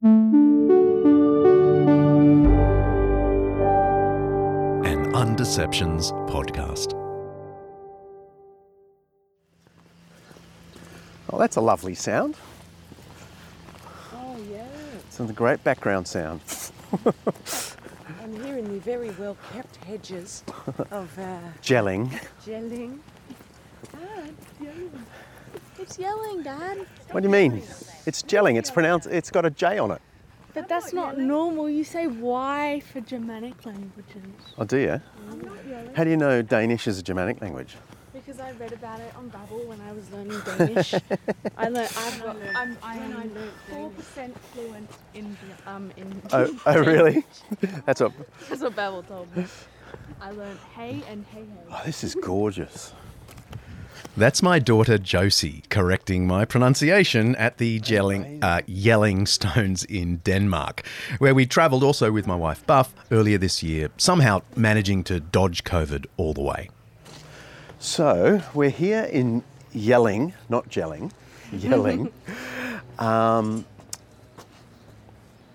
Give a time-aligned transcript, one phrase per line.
[0.00, 0.12] An
[5.12, 6.92] Undeceptions podcast.
[11.30, 12.36] Oh, that's a lovely sound.
[14.14, 14.64] Oh yeah,
[15.08, 16.42] It's a great background sound.
[18.22, 20.44] I'm here in the very well kept hedges
[20.92, 22.08] of uh, Gelling.
[22.46, 23.00] gelling.
[23.90, 25.06] Dad, yelling.
[25.88, 26.86] It's yelling, Dad.
[27.12, 27.62] What do you mean?
[28.04, 28.58] It's gelling.
[28.58, 29.08] It's pronounced.
[29.08, 30.02] It's got a J on it.
[30.52, 31.70] But that's not normal.
[31.70, 34.22] You say Y for Germanic languages.
[34.58, 35.00] Oh, do you?
[35.96, 37.74] How do you know Danish is a Germanic language?
[38.12, 40.92] Because I read about it on Babbel when I was learning Danish.
[41.56, 41.90] I learned.
[41.96, 42.36] I've got.
[42.54, 42.76] I'm.
[42.82, 43.32] I'm
[43.70, 46.20] four percent fluent in um in.
[46.34, 47.24] Oh, oh really?
[47.86, 48.12] That's what.
[48.50, 49.46] That's what Babbel told me.
[50.20, 51.72] I learned hey and hey hey.
[51.72, 52.92] Oh, this is gorgeous.
[54.18, 60.84] That's my daughter Josie correcting my pronunciation at the gelling, uh, Yelling Stones in Denmark,
[61.18, 65.62] where we travelled also with my wife Buff earlier this year, somehow managing to dodge
[65.62, 66.68] COVID all the way.
[67.78, 71.12] So we're here in Yelling, not gelling,
[71.52, 72.12] Yelling,
[72.98, 73.64] um,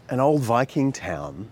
[0.08, 1.50] an old Viking town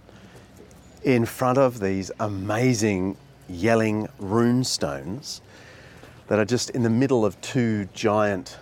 [1.03, 3.17] in front of these amazing
[3.49, 5.41] Yelling rune stones
[6.31, 8.57] that are just in the middle of two giant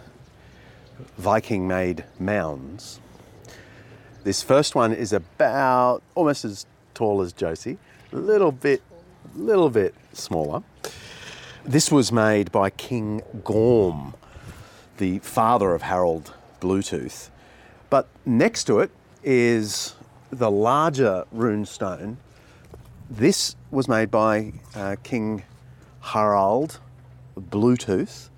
[1.19, 2.99] Viking made mounds.
[4.23, 7.77] This first one is about almost as tall as Josie,
[8.11, 8.81] a little bit,
[9.35, 10.63] little bit smaller.
[11.63, 14.15] This was made by King Gorm,
[14.97, 17.29] the father of Harald Bluetooth.
[17.91, 18.89] But next to it
[19.23, 19.93] is
[20.31, 22.17] the larger rune stone.
[23.11, 25.43] This was made by uh, King
[26.01, 26.79] Harald
[27.39, 28.29] Bluetooth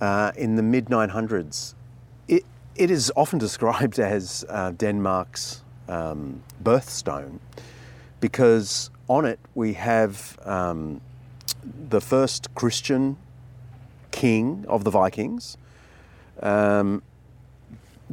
[0.00, 1.74] uh, in the mid 900s.
[2.28, 2.44] It,
[2.76, 7.38] it is often described as uh, Denmark's um, birthstone
[8.20, 11.00] because on it we have um,
[11.88, 13.16] the first Christian
[14.10, 15.56] king of the Vikings,
[16.40, 17.02] um,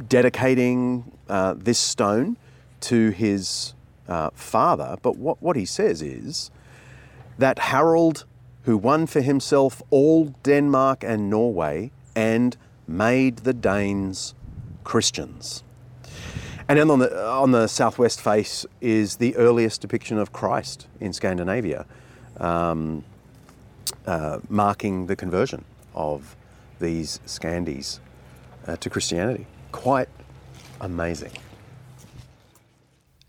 [0.08, 2.36] dedicating uh, this stone
[2.80, 3.74] to his
[4.08, 4.96] uh, father.
[5.02, 6.50] But what, what he says is
[7.38, 8.24] that Harald,
[8.62, 12.56] who won for himself all Denmark and Norway and
[12.86, 14.34] made the Danes
[14.84, 15.62] Christians.
[16.68, 21.12] And then on the, on the southwest face is the earliest depiction of Christ in
[21.12, 21.86] Scandinavia.
[22.38, 23.04] Um,
[24.06, 26.36] uh, marking the conversion of
[26.80, 28.00] these Scandies
[28.66, 29.46] uh, to Christianity.
[29.70, 30.08] Quite
[30.80, 31.32] amazing.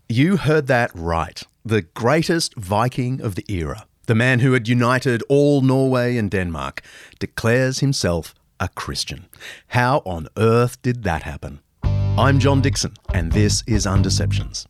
[0.08, 1.42] You heard that right.
[1.64, 6.82] The greatest Viking of the era, the man who had united all Norway and Denmark,
[7.18, 9.26] declares himself a Christian.
[9.68, 11.60] How on earth did that happen?
[11.82, 14.66] I'm John Dickson, and this is Undeceptions.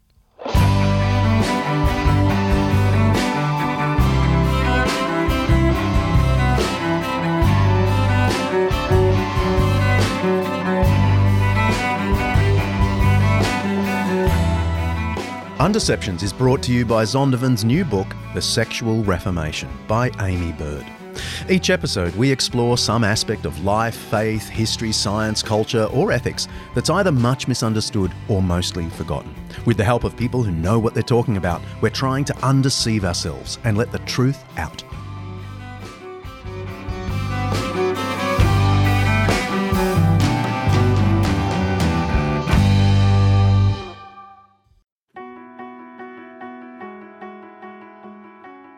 [15.65, 20.85] Undeceptions is brought to you by Zondervan's new book, The Sexual Reformation, by Aimee Byrd.
[21.49, 26.91] Each episode, we explore some aspect of life, faith, history, science, culture, or ethics that's
[26.91, 29.35] either much misunderstood or mostly forgotten.
[29.65, 33.07] With the help of people who know what they're talking about, we're trying to undeceive
[33.07, 34.85] ourselves and let the truth out.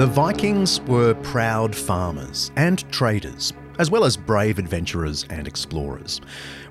[0.00, 6.22] The Vikings were proud farmers and traders, as well as brave adventurers and explorers.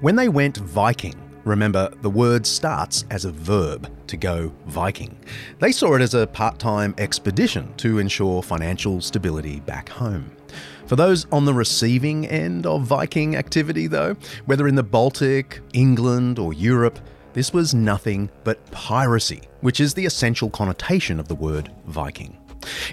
[0.01, 1.13] When they went Viking,
[1.45, 5.15] remember the word starts as a verb to go Viking.
[5.59, 10.31] They saw it as a part time expedition to ensure financial stability back home.
[10.87, 14.15] For those on the receiving end of Viking activity, though,
[14.47, 16.97] whether in the Baltic, England, or Europe,
[17.33, 22.38] this was nothing but piracy, which is the essential connotation of the word Viking.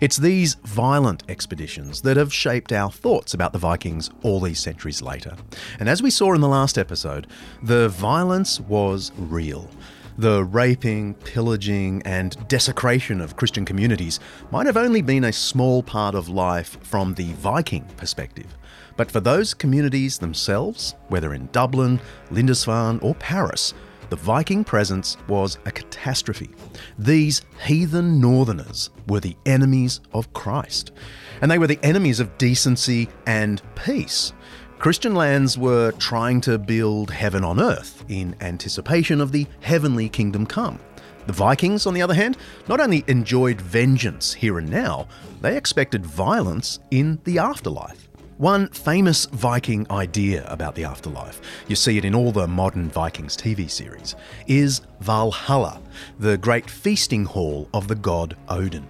[0.01, 5.03] It's these violent expeditions that have shaped our thoughts about the Vikings all these centuries
[5.03, 5.35] later.
[5.79, 7.27] And as we saw in the last episode,
[7.63, 9.71] the violence was real.
[10.19, 14.19] The raping, pillaging, and desecration of Christian communities
[14.51, 18.57] might have only been a small part of life from the Viking perspective.
[18.97, 23.75] But for those communities themselves, whether in Dublin, Lindisfarne, or Paris,
[24.11, 26.51] the Viking presence was a catastrophe.
[26.99, 30.93] These heathen northerners were the enemies of Christ,
[31.41, 34.33] and they were the enemies of decency and peace.
[34.79, 40.47] Christian lands were trying to build heaven on earth in anticipation of the heavenly kingdom
[40.47, 40.79] come.
[41.27, 42.37] The Vikings, on the other hand,
[42.69, 45.09] not only enjoyed vengeance here and now,
[45.41, 48.06] they expected violence in the afterlife.
[48.39, 53.35] One famous Viking idea about the afterlife, you see it in all the modern Vikings
[53.35, 54.15] TV series,
[54.47, 55.81] is Valhalla,
[56.19, 58.87] the great feasting hall of the god Odin.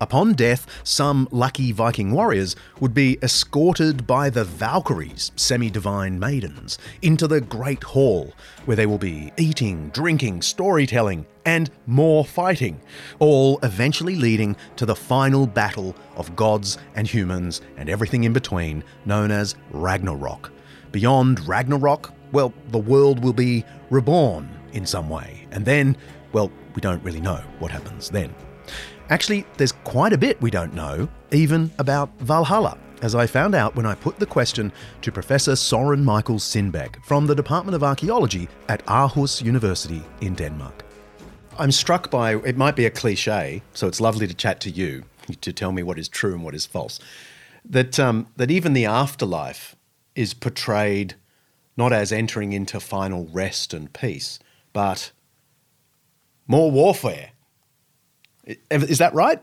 [0.00, 6.78] Upon death, some lucky Viking warriors would be escorted by the Valkyries, semi divine maidens,
[7.02, 8.32] into the Great Hall,
[8.64, 12.80] where they will be eating, drinking, storytelling, and more fighting,
[13.18, 18.82] all eventually leading to the final battle of gods and humans and everything in between,
[19.04, 20.52] known as Ragnarok.
[20.92, 25.96] Beyond Ragnarok, well, the world will be reborn in some way, and then,
[26.32, 28.34] well, we don't really know what happens then.
[29.08, 33.76] Actually, there's quite a bit we don't know, even about Valhalla, as I found out
[33.76, 34.72] when I put the question
[35.02, 40.84] to Professor Soren Michael Sindbæk from the Department of Archaeology at Aarhus University in Denmark.
[41.56, 45.04] I'm struck by it might be a cliche, so it's lovely to chat to you
[45.40, 46.98] to tell me what is true and what is false.
[47.64, 49.76] That um, that even the afterlife
[50.14, 51.14] is portrayed
[51.76, 54.38] not as entering into final rest and peace,
[54.72, 55.12] but
[56.46, 57.30] more warfare
[58.70, 59.42] is that right?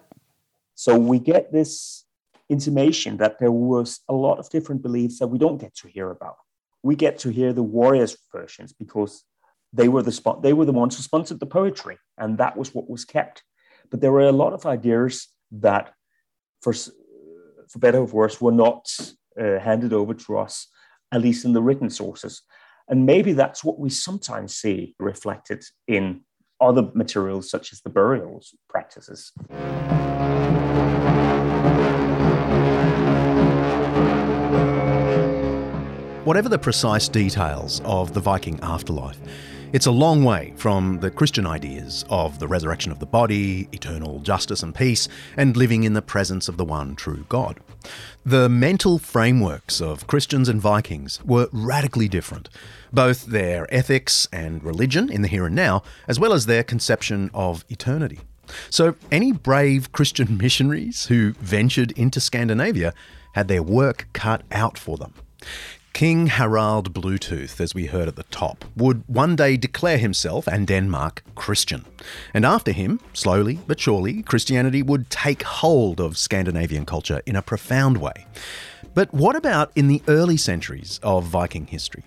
[0.75, 2.05] So we get this
[2.49, 6.09] intimation that there was a lot of different beliefs that we don't get to hear
[6.09, 6.37] about.
[6.81, 9.23] We get to hear the warriors' versions because
[9.71, 12.73] they were the spot, they were the ones who sponsored the poetry, and that was
[12.75, 13.43] what was kept.
[13.89, 15.93] But there were a lot of ideas that,
[16.61, 18.85] for for better or worse, were not
[19.39, 20.67] uh, handed over to us,
[21.11, 22.41] at least in the written sources.
[22.87, 26.21] And maybe that's what we sometimes see reflected in
[26.67, 29.31] other materials such as the burials practices.
[36.23, 39.19] Whatever the precise details of the Viking afterlife,
[39.73, 44.19] it's a long way from the Christian ideas of the resurrection of the body, eternal
[44.19, 47.59] justice and peace, and living in the presence of the one true God.
[48.25, 52.49] The mental frameworks of Christians and Vikings were radically different,
[52.91, 57.29] both their ethics and religion in the here and now, as well as their conception
[57.33, 58.19] of eternity.
[58.69, 62.93] So, any brave Christian missionaries who ventured into Scandinavia
[63.33, 65.13] had their work cut out for them.
[65.93, 70.65] King Harald Bluetooth, as we heard at the top, would one day declare himself and
[70.65, 71.85] Denmark Christian.
[72.33, 77.43] And after him, slowly but surely, Christianity would take hold of Scandinavian culture in a
[77.43, 78.25] profound way.
[78.95, 82.03] But what about in the early centuries of Viking history?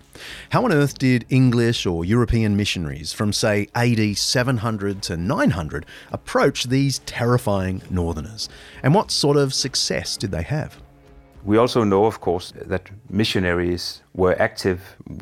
[0.49, 6.65] How on earth did English or European missionaries from, say, AD 700 to 900 approach
[6.65, 8.49] these terrifying northerners?
[8.83, 10.77] And what sort of success did they have?
[11.43, 14.79] We also know, of course, that missionaries were active.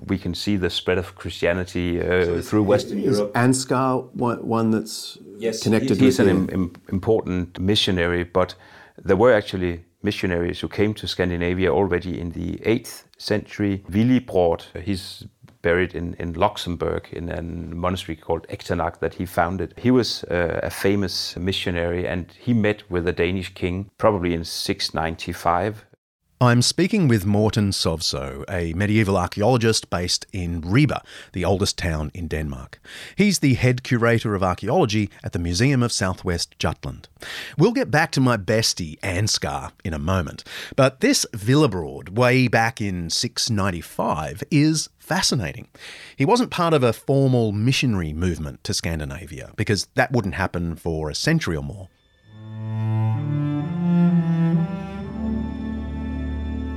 [0.07, 3.33] We can see the spread of Christianity uh, through Western Is Europe.
[3.33, 8.55] Ansgar one, one that's Yes, connected he's with an im- im- important missionary, but
[9.03, 13.83] there were actually missionaries who came to Scandinavia already in the 8th century.
[13.89, 15.25] Willibrord, he's
[15.61, 19.73] buried in, in Luxembourg in a monastery called Echternach that he founded.
[19.77, 24.43] He was uh, a famous missionary and he met with the Danish king probably in
[24.43, 25.85] 695.
[26.41, 31.01] I'm speaking with Morten Sovso, a medieval archaeologist based in Ribe,
[31.31, 32.81] the oldest town in Denmark.
[33.15, 37.07] He's the head curator of archaeology at the Museum of Southwest Jutland.
[37.57, 40.43] We'll get back to my bestie, Ansgar, in a moment,
[40.75, 45.69] but this Willibrord, way back in 695, is fascinating.
[46.17, 51.09] He wasn't part of a formal missionary movement to Scandinavia, because that wouldn't happen for
[51.09, 51.87] a century or more.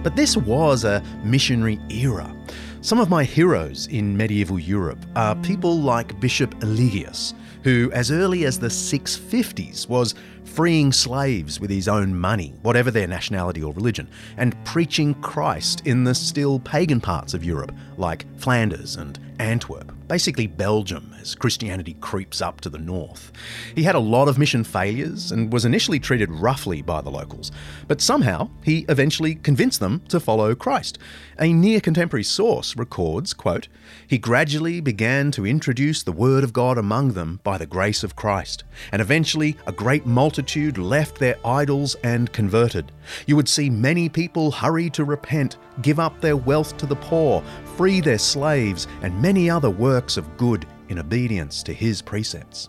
[0.08, 2.34] But this was a missionary era.
[2.80, 8.46] Some of my heroes in medieval Europe are people like Bishop Eligius, who, as early
[8.46, 10.14] as the 650s, was
[10.46, 16.04] freeing slaves with his own money, whatever their nationality or religion, and preaching Christ in
[16.04, 22.40] the still pagan parts of Europe, like Flanders and Antwerp, basically Belgium as Christianity creeps
[22.40, 23.32] up to the north.
[23.74, 27.50] He had a lot of mission failures and was initially treated roughly by the locals,
[27.86, 30.98] but somehow he eventually convinced them to follow Christ.
[31.40, 33.68] A near contemporary source records, quote,
[34.06, 38.16] he gradually began to introduce the word of God among them by the grace of
[38.16, 42.92] Christ, and eventually a great multitude left their idols and converted.
[43.26, 47.42] You would see many people hurry to repent, give up their wealth to the poor,
[47.76, 52.68] free their slaves, and many other works of good in obedience to his precepts.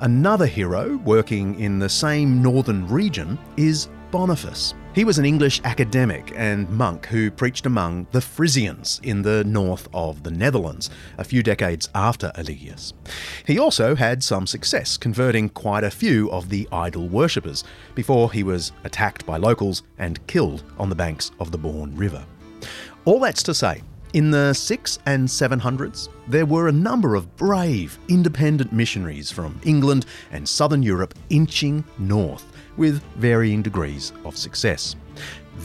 [0.00, 4.74] Another hero working in the same northern region is Boniface.
[4.94, 9.86] He was an English academic and monk who preached among the Frisians in the north
[9.92, 12.94] of the Netherlands a few decades after Eligius.
[13.46, 17.62] He also had some success converting quite a few of the idol worshippers
[17.94, 22.24] before he was attacked by locals and killed on the banks of the Bourne River.
[23.04, 23.82] All that's to say,
[24.14, 30.06] in the 6 and 700s, there were a number of brave, independent missionaries from England
[30.32, 32.46] and southern Europe inching north
[32.76, 34.96] with varying degrees of success.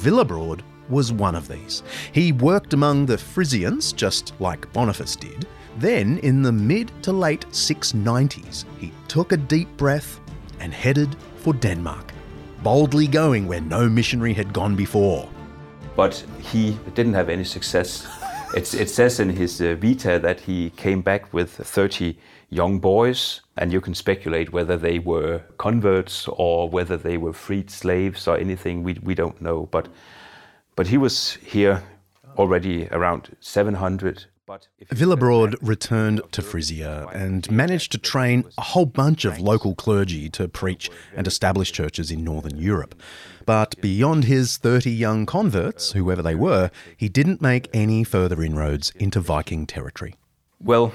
[0.04, 1.84] Willibrord was one of these.
[2.12, 5.48] He worked among the Frisians, just like Boniface did.
[5.78, 10.20] Then, in the mid to late 690s, he took a deep breath
[10.60, 12.12] and headed for Denmark,
[12.62, 15.30] boldly going where no missionary had gone before.
[15.96, 18.08] but he didn't have any success.
[18.56, 22.16] It's, it says in his uh, Vita that he came back with 30
[22.52, 27.72] young boys, and you can speculate whether they were converts or whether they were freed
[27.72, 28.84] slaves or anything.
[28.84, 29.68] We, we don't know.
[29.72, 29.88] But,
[30.76, 31.82] but he was here
[32.38, 34.26] already around 700.
[34.46, 39.74] But if Willibrord returned to Frisia and managed to train a whole bunch of local
[39.74, 42.94] clergy to preach and establish churches in northern Europe.
[43.46, 48.92] But beyond his 30 young converts, whoever they were, he didn't make any further inroads
[48.98, 50.16] into Viking territory.
[50.60, 50.92] Well,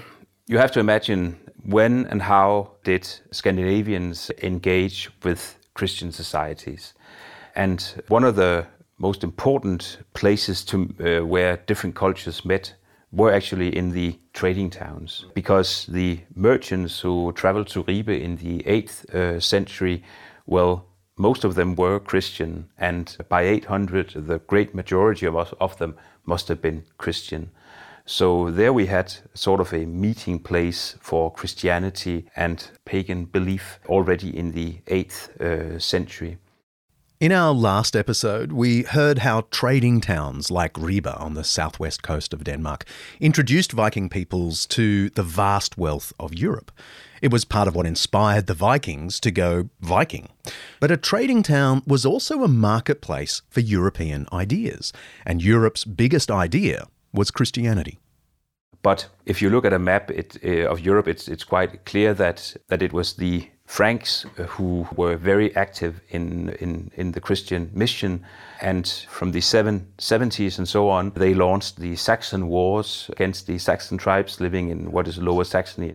[0.46, 6.92] you have to imagine when and how did Scandinavians engage with Christian societies.
[7.56, 8.66] And one of the
[8.98, 12.74] most important places to, uh, where different cultures met
[13.10, 18.58] were actually in the trading towns, because the merchants who traveled to Ribe in the
[18.60, 20.02] 8th uh, century,
[20.46, 20.86] well,
[21.16, 25.96] most of them were Christian, and by 800, the great majority of, us, of them
[26.26, 27.50] must have been Christian.
[28.04, 34.34] So there we had sort of a meeting place for Christianity and pagan belief already
[34.34, 36.38] in the 8th uh, century.
[37.20, 42.32] In our last episode, we heard how trading towns like Ribe on the southwest coast
[42.32, 42.84] of Denmark
[43.18, 46.70] introduced Viking peoples to the vast wealth of Europe.
[47.20, 50.28] It was part of what inspired the Vikings to go Viking.
[50.78, 54.92] But a trading town was also a marketplace for European ideas,
[55.26, 57.98] and Europe's biggest idea was Christianity.
[58.80, 62.14] But if you look at a map it, uh, of Europe, it's, it's quite clear
[62.14, 67.20] that, that it was the Franks uh, who were very active in, in, in the
[67.20, 68.24] Christian mission.
[68.62, 73.98] And from the 770s and so on, they launched the Saxon Wars against the Saxon
[73.98, 75.92] tribes living in what is Lower Saxony.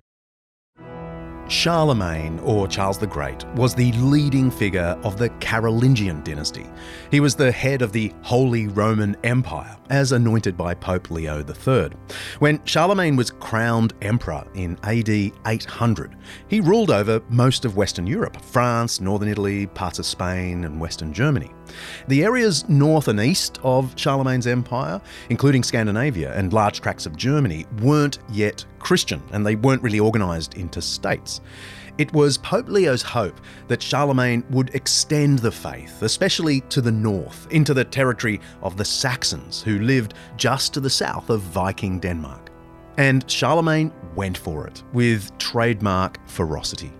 [1.47, 6.65] Charlemagne, or Charles the Great, was the leading figure of the Carolingian dynasty.
[7.11, 11.91] He was the head of the Holy Roman Empire, as anointed by Pope Leo III.
[12.39, 15.09] When Charlemagne was crowned emperor in AD
[15.45, 16.15] 800,
[16.47, 21.13] he ruled over most of Western Europe France, northern Italy, parts of Spain, and western
[21.13, 21.51] Germany.
[22.07, 27.65] The areas north and east of Charlemagne's empire, including Scandinavia and large tracts of Germany,
[27.81, 31.41] weren't yet Christian and they weren't really organised into states.
[31.99, 37.47] It was Pope Leo's hope that Charlemagne would extend the faith, especially to the north,
[37.51, 42.49] into the territory of the Saxons, who lived just to the south of Viking Denmark.
[42.97, 46.91] And Charlemagne went for it with trademark ferocity.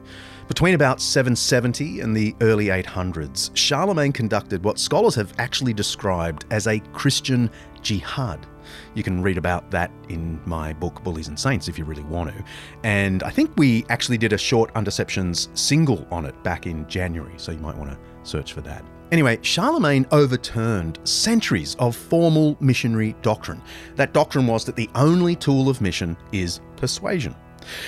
[0.48, 6.68] Between about 770 and the early 800s, Charlemagne conducted what scholars have actually described as
[6.68, 7.50] a Christian
[7.82, 8.46] jihad.
[8.94, 12.36] You can read about that in my book, Bullies and Saints, if you really want
[12.36, 12.44] to.
[12.84, 17.34] And I think we actually did a short Undeceptions single on it back in January,
[17.38, 18.84] so you might want to search for that.
[19.14, 23.62] Anyway, Charlemagne overturned centuries of formal missionary doctrine.
[23.96, 27.36] That doctrine was that the only tool of mission is persuasion.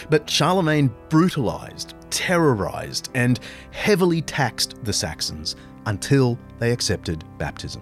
[0.09, 3.39] But Charlemagne brutalized, terrorized, and
[3.71, 5.55] heavily taxed the Saxons
[5.85, 7.81] until they accepted baptism.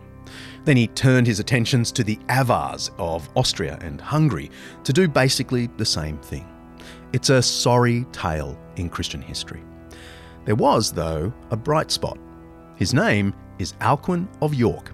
[0.66, 4.50] Then he turned his attentions to the Avars of Austria and Hungary
[4.84, 6.48] to do basically the same thing.
[7.12, 9.62] It's a sorry tale in Christian history.
[10.46, 12.18] There was, though, a bright spot.
[12.76, 14.92] His name is Alcuin of York.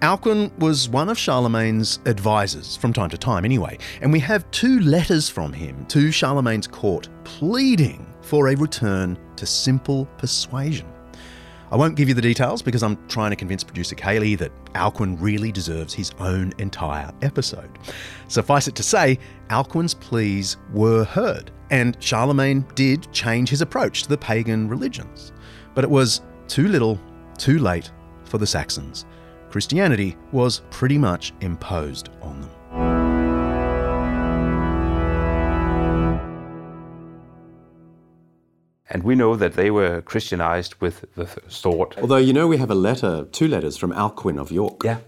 [0.00, 4.80] Alcuin was one of Charlemagne's advisors from time to time, anyway, and we have two
[4.80, 10.86] letters from him to Charlemagne's court pleading for a return to simple persuasion.
[11.72, 15.16] I won't give you the details because I'm trying to convince producer Kaley that Alcuin
[15.20, 17.70] really deserves his own entire episode.
[18.26, 19.18] Suffice it to say,
[19.50, 25.32] Alcuin's pleas were heard, and Charlemagne did change his approach to the pagan religions.
[25.74, 27.00] But it was too little,
[27.38, 27.92] too late
[28.24, 29.06] for the Saxons.
[29.50, 32.50] Christianity was pretty much imposed on them.
[38.92, 41.94] And we know that they were Christianized with the sword.
[42.00, 44.98] Although, you know, we have a letter, two letters from Alcuin of York, Yeah.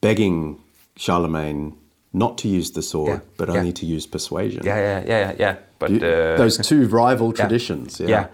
[0.00, 0.60] begging
[0.96, 1.76] Charlemagne
[2.12, 3.58] not to use the sword, Yeah, but yeah.
[3.58, 4.62] only to use persuasion.
[4.64, 5.56] Yeah, yeah, yeah, yeah.
[5.80, 7.98] But You- uh, those two rival traditions.
[8.00, 8.26] Yeah.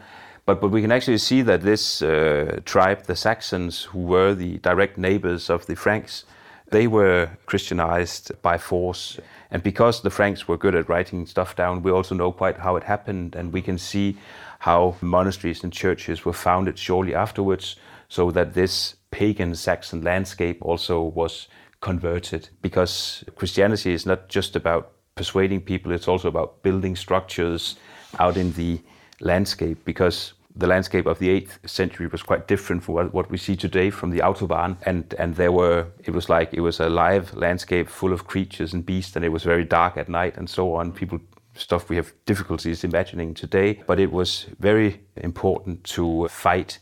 [0.47, 4.59] But, but we can actually see that this uh, tribe, the Saxons, who were the
[4.59, 6.25] direct neighbors of the Franks,
[6.71, 9.19] they were Christianized by force.
[9.51, 12.77] And because the Franks were good at writing stuff down, we also know quite how
[12.77, 13.35] it happened.
[13.35, 14.17] And we can see
[14.61, 17.75] how monasteries and churches were founded shortly afterwards,
[18.09, 21.49] so that this pagan Saxon landscape also was
[21.81, 22.51] converted.
[22.63, 27.77] Because Christianity is not just about persuading people, it's also about building structures
[28.21, 28.81] out in the
[29.21, 33.37] landscape because the landscape of the 8th century was quite different from what, what we
[33.37, 34.77] see today from the autobahn.
[34.83, 38.73] And and there were it was like it was a live landscape full of creatures
[38.73, 40.93] and beasts and it was very dark at night and so on.
[40.93, 41.21] People
[41.55, 43.83] stuff we have difficulties imagining today.
[43.87, 46.79] But it was very important to fight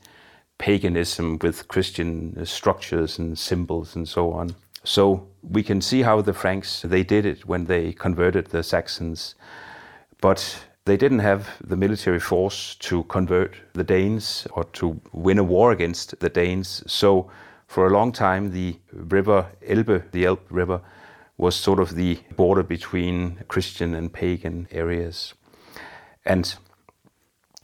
[0.57, 4.55] paganism with christian structures and symbols and so on.
[4.85, 9.35] So we can see how the franks they did it when they converted the saxons.
[10.21, 15.45] But they didn't have the military force to convert the Danes or to win a
[15.45, 16.83] war against the Danes.
[16.87, 17.31] So,
[17.67, 20.83] for a long time, the river Elbe, the Elbe River,
[21.39, 25.35] was sort of the border between Christian and pagan areas.
[26.25, 26.55] And,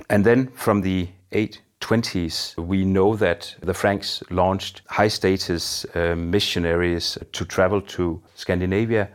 [0.09, 7.19] and then from the 820s, we know that the Franks launched high status uh, missionaries
[7.33, 9.11] to travel to Scandinavia.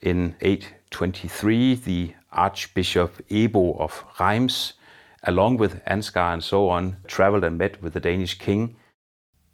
[0.00, 4.74] In 823, the Archbishop Ebo of Reims,
[5.22, 8.76] along with Ansgar and so on, traveled and met with the Danish king.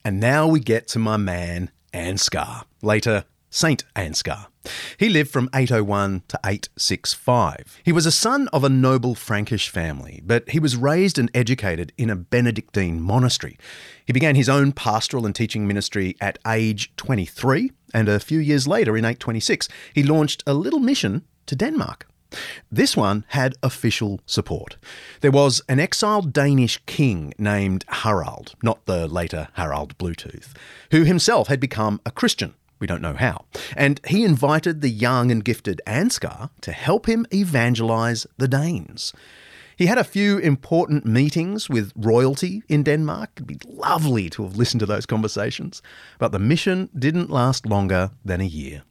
[0.05, 4.47] And now we get to my man, Ansgar, later Saint Ansgar.
[4.97, 7.81] He lived from 801 to 865.
[7.83, 11.93] He was a son of a noble Frankish family, but he was raised and educated
[11.99, 13.59] in a Benedictine monastery.
[14.07, 18.69] He began his own pastoral and teaching ministry at age 23, and a few years
[18.69, 22.07] later, in 826, he launched a little mission to Denmark.
[22.71, 24.77] This one had official support.
[25.21, 30.55] There was an exiled Danish king named Harald, not the later Harald Bluetooth,
[30.91, 32.55] who himself had become a Christian.
[32.79, 33.45] We don't know how.
[33.77, 39.13] And he invited the young and gifted Ansgar to help him evangelize the Danes.
[39.77, 43.31] He had a few important meetings with royalty in Denmark.
[43.37, 45.81] It'd be lovely to have listened to those conversations.
[46.19, 48.83] But the mission didn't last longer than a year.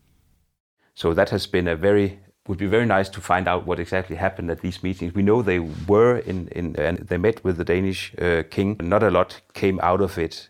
[0.95, 2.19] So that has been a very
[2.49, 5.13] would be very nice to find out what exactly happened at these meetings.
[5.13, 8.75] We know they were in, in and they met with the Danish uh, king.
[8.81, 10.49] Not a lot came out of it.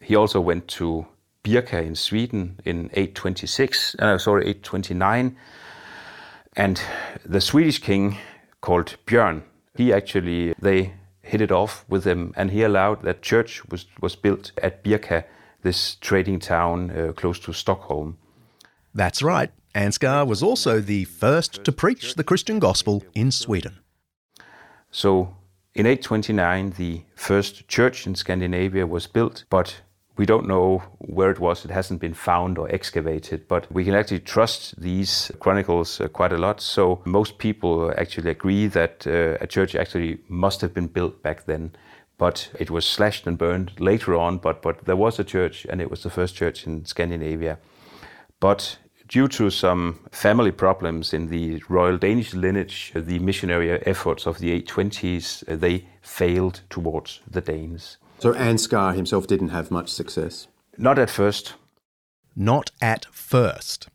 [0.00, 1.08] He also went to
[1.42, 5.36] Birka in Sweden in 826, uh, sorry, 829.
[6.54, 6.80] And
[7.26, 8.16] the Swedish king
[8.60, 9.42] called Björn,
[9.74, 14.14] he actually, they hit it off with him and he allowed that church was, was
[14.14, 15.24] built at Birka,
[15.62, 18.18] this trading town uh, close to Stockholm.
[18.94, 19.50] That's right.
[19.74, 23.78] Ansgar was also the first to preach the Christian gospel in Sweden.
[24.90, 25.36] So
[25.74, 29.82] in 829, the first church in Scandinavia was built, but
[30.16, 31.64] we don't know where it was.
[31.64, 36.32] It hasn't been found or excavated, but we can actually trust these chronicles uh, quite
[36.32, 36.60] a lot.
[36.60, 41.46] So most people actually agree that uh, a church actually must have been built back
[41.46, 41.72] then,
[42.18, 44.38] but it was slashed and burned later on.
[44.38, 47.58] But but there was a church, and it was the first church in Scandinavia.
[48.40, 48.78] But
[49.10, 54.62] due to some family problems in the royal Danish lineage, the missionary efforts of the
[54.62, 57.98] 820s, uh, they failed towards the Danes.
[58.20, 60.46] So Ansgar himself didn't have much success?
[60.78, 61.54] Not at first.
[62.36, 63.88] Not at first.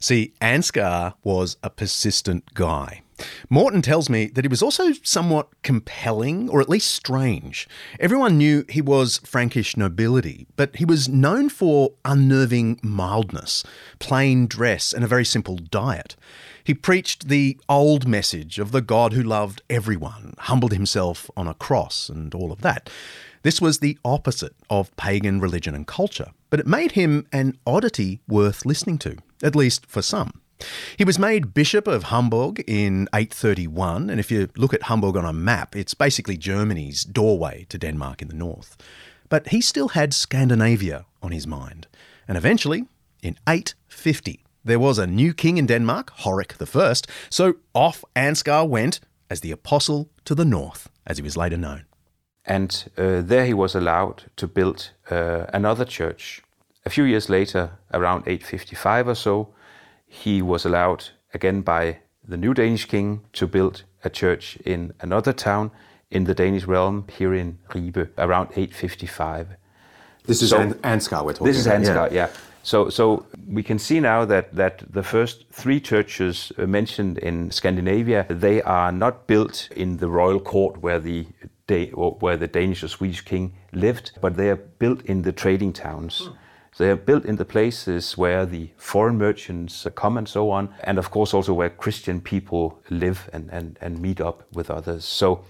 [0.00, 3.02] See, Ansgar was a persistent guy.
[3.48, 7.68] Morten tells me that he was also somewhat compelling, or at least strange.
[8.00, 13.62] Everyone knew he was Frankish nobility, but he was known for unnerving mildness,
[13.98, 16.16] plain dress, and a very simple diet.
[16.64, 21.54] He preached the old message of the God who loved everyone, humbled himself on a
[21.54, 22.88] cross, and all of that.
[23.42, 28.20] This was the opposite of pagan religion and culture, but it made him an oddity
[28.26, 30.40] worth listening to, at least for some.
[30.96, 35.24] He was made Bishop of Hamburg in 831, and if you look at Hamburg on
[35.24, 38.76] a map, it's basically Germany's doorway to Denmark in the north.
[39.28, 41.86] But he still had Scandinavia on his mind,
[42.28, 42.86] and eventually,
[43.22, 46.94] in 850, there was a new king in Denmark, Horik I,
[47.30, 51.84] so off Ansgar went as the apostle to the north, as he was later known.
[52.46, 56.42] And uh, there he was allowed to build uh, another church.
[56.86, 59.48] A few years later, around 855 or so,
[60.22, 65.32] he was allowed again by the new Danish king to build a church in another
[65.32, 65.70] town
[66.10, 69.56] in the Danish realm here in Ribe around 855.
[70.24, 72.28] This is so, An- Ansgar we're talking This is Ansgar, yeah.
[72.28, 72.28] yeah.
[72.62, 77.50] So, so we can see now that, that the first three churches uh, mentioned in
[77.50, 81.26] Scandinavia, they are not built in the royal court where the
[82.20, 86.18] where the Danish or Swedish king lived, but they are built in the trading towns.
[86.18, 86.32] Hmm.
[86.76, 90.98] They are built in the places where the foreign merchants come and so on, and
[90.98, 95.04] of course also where Christian people live and, and, and meet up with others.
[95.04, 95.44] So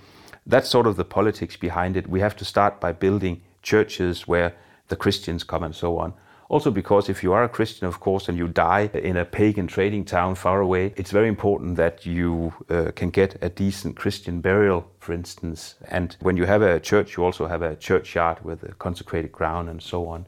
[0.47, 2.07] that's sort of the politics behind it.
[2.09, 4.55] We have to start by building churches where
[4.89, 6.13] the Christians come and so on.
[6.51, 9.67] Also, because if you are a Christian, of course, and you die in a pagan
[9.67, 14.43] trading town far away, it's very important that you uh, can get a decent Christian
[14.43, 15.77] burial, for instance.
[15.89, 19.71] And when you have a church, you also have a churchyard with a consecrated ground
[19.71, 20.27] and so on.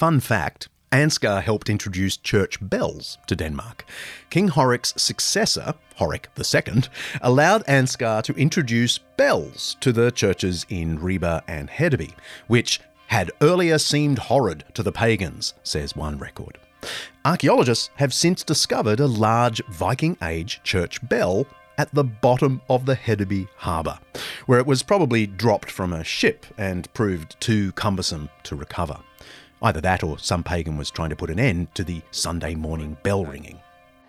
[0.00, 3.84] Fun fact Ansgar helped introduce church bells to Denmark.
[4.30, 6.84] King Horik's successor, Horik II,
[7.20, 12.14] allowed Ansgar to introduce bells to the churches in Ribe and Hedeby,
[12.46, 16.56] which had earlier seemed horrid to the pagans, says one record.
[17.26, 22.96] Archaeologists have since discovered a large Viking Age church bell at the bottom of the
[22.96, 23.98] Hedeby harbour,
[24.46, 28.96] where it was probably dropped from a ship and proved too cumbersome to recover.
[29.62, 32.96] Either that or some pagan was trying to put an end to the Sunday morning
[33.02, 33.58] bell ringing.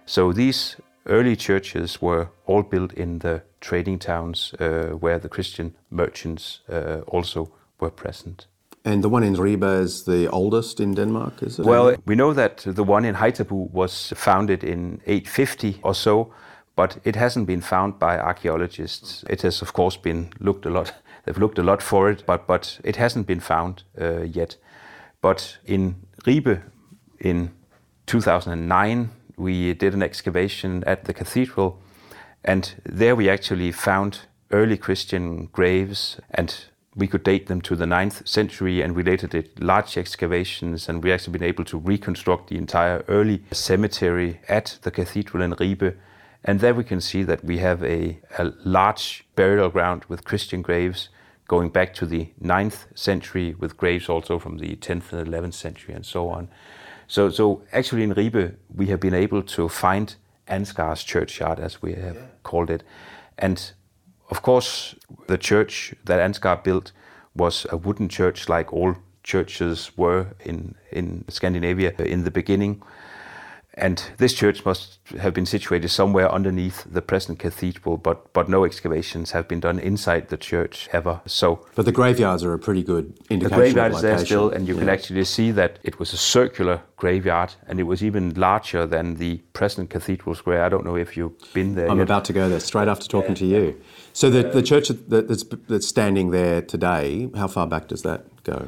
[0.05, 5.75] So these early churches were all built in the trading towns uh, where the Christian
[5.89, 8.47] merchants uh, also were present.
[8.83, 11.65] And the one in Ribe is the oldest in Denmark, is it?
[11.65, 16.33] Well, we know that the one in Haithabu was founded in 850 or so,
[16.75, 19.23] but it hasn't been found by archaeologists.
[19.29, 20.93] It has, of course, been looked a lot.
[21.25, 24.57] They've looked a lot for it, but but it hasn't been found uh, yet.
[25.21, 26.61] But in Ribe
[27.19, 27.51] in
[28.07, 31.79] 2009, we did an excavation at the cathedral,
[32.43, 37.85] and there we actually found early Christian graves, and we could date them to the
[37.85, 42.49] 9th century, and we later did large excavations, and we actually been able to reconstruct
[42.49, 45.95] the entire early cemetery at the cathedral in Ribe.
[46.43, 50.63] And there we can see that we have a, a large burial ground with Christian
[50.63, 51.09] graves
[51.51, 55.93] going back to the 9th century with graves also from the 10th and 11th century
[55.93, 56.47] and so on.
[57.07, 60.15] So, so actually in Ribe, we have been able to find
[60.47, 62.21] Ansgar's churchyard, as we have yeah.
[62.43, 62.83] called it.
[63.37, 63.73] And
[64.29, 64.95] of course,
[65.27, 66.93] the church that Ansgar built
[67.35, 72.81] was a wooden church like all churches were in, in Scandinavia in the beginning.
[73.81, 78.63] And this church must have been situated somewhere underneath the present cathedral, but, but no
[78.63, 81.19] excavations have been done inside the church ever.
[81.25, 83.57] So But the graveyards are a pretty good the indication.
[83.57, 86.81] graveyard of is there still, and you can actually see that it was a circular
[86.95, 90.63] graveyard, and it was even larger than the present cathedral square.
[90.63, 92.03] I don't know if you've been there I'm yet.
[92.03, 93.81] about to go there straight after talking to you.
[94.13, 98.67] So the, the church that's, that's standing there today, how far back does that go?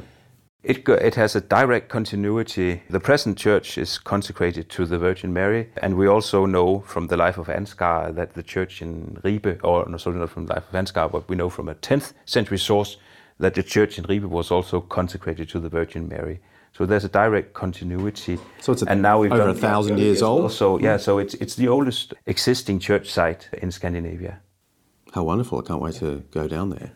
[0.64, 2.82] It, it has a direct continuity.
[2.88, 7.18] The present church is consecrated to the Virgin Mary, and we also know from the
[7.18, 10.64] life of Ansgar that the church in Ribe, or no, sorry, not from the life
[10.66, 12.96] of Ansgar, but we know from a 10th century source
[13.38, 16.40] that the church in Ribe was also consecrated to the Virgin Mary.
[16.72, 18.38] So there's a direct continuity.
[18.60, 20.50] So it's a- and now we've over a thousand years old?
[20.50, 24.40] So yeah, so it's it's the oldest existing church site in Scandinavia.
[25.12, 25.58] How wonderful!
[25.60, 26.92] I can't wait to go down there.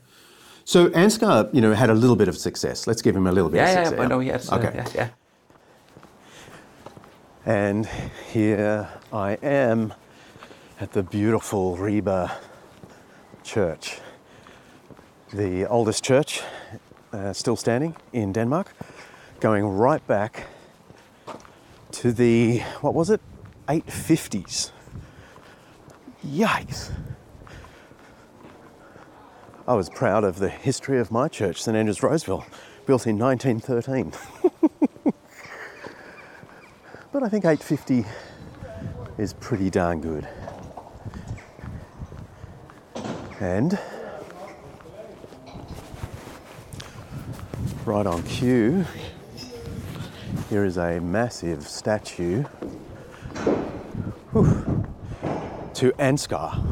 [0.68, 2.86] So Ansgar, you know, had a little bit of success.
[2.86, 3.98] Let's give him a little bit Yeah, of yeah, success.
[3.98, 4.72] but no, yes, uh, Okay.
[4.74, 5.08] yeah, yeah.
[7.46, 7.86] And
[8.30, 9.94] here I am
[10.78, 12.30] at the beautiful Ribe
[13.42, 13.98] Church,
[15.32, 16.42] the oldest church
[17.14, 18.74] uh, still standing in Denmark,
[19.40, 20.48] going right back
[21.92, 23.22] to the, what was it,
[23.68, 24.70] 850s.
[26.26, 26.90] Yikes.
[29.68, 32.46] I was proud of the history of my church, St Andrews Roseville,
[32.86, 34.14] built in 1913.
[37.12, 38.06] but I think 850
[39.18, 40.26] is pretty darn good.
[43.40, 43.78] And
[47.84, 48.86] right on cue,
[50.48, 52.44] here is a massive statue
[54.32, 54.86] whew,
[55.74, 56.67] to Ansgar.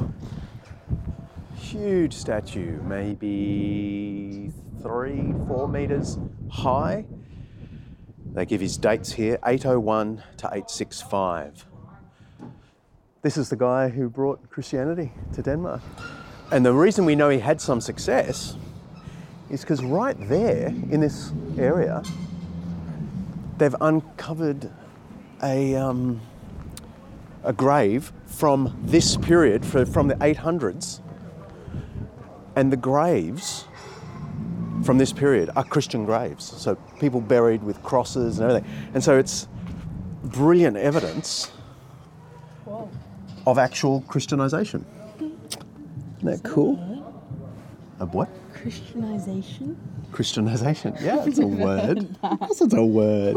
[1.77, 4.51] Huge statue, maybe
[4.83, 6.17] three, four meters
[6.49, 7.05] high.
[8.33, 11.67] They give his dates here 801 to 865.
[13.21, 15.83] This is the guy who brought Christianity to Denmark.
[16.51, 18.57] And the reason we know he had some success
[19.51, 22.03] is because right there in this area,
[23.59, 24.71] they've uncovered
[25.43, 26.23] a, um,
[27.45, 31.03] a grave from this period, from the 800s.
[32.57, 33.67] And the graves
[34.83, 36.45] from this period are Christian graves.
[36.45, 38.91] So people buried with crosses and everything.
[38.95, 39.49] And so it's
[40.25, 41.53] brilliant evidence
[43.47, 44.85] of actual Christianization.
[45.19, 46.79] Isn't that cool?
[48.01, 48.29] Of what?
[48.55, 49.77] Christianization?
[50.13, 50.95] Christianization.
[51.01, 52.17] Yeah, it's a word.
[52.23, 53.37] That's a word.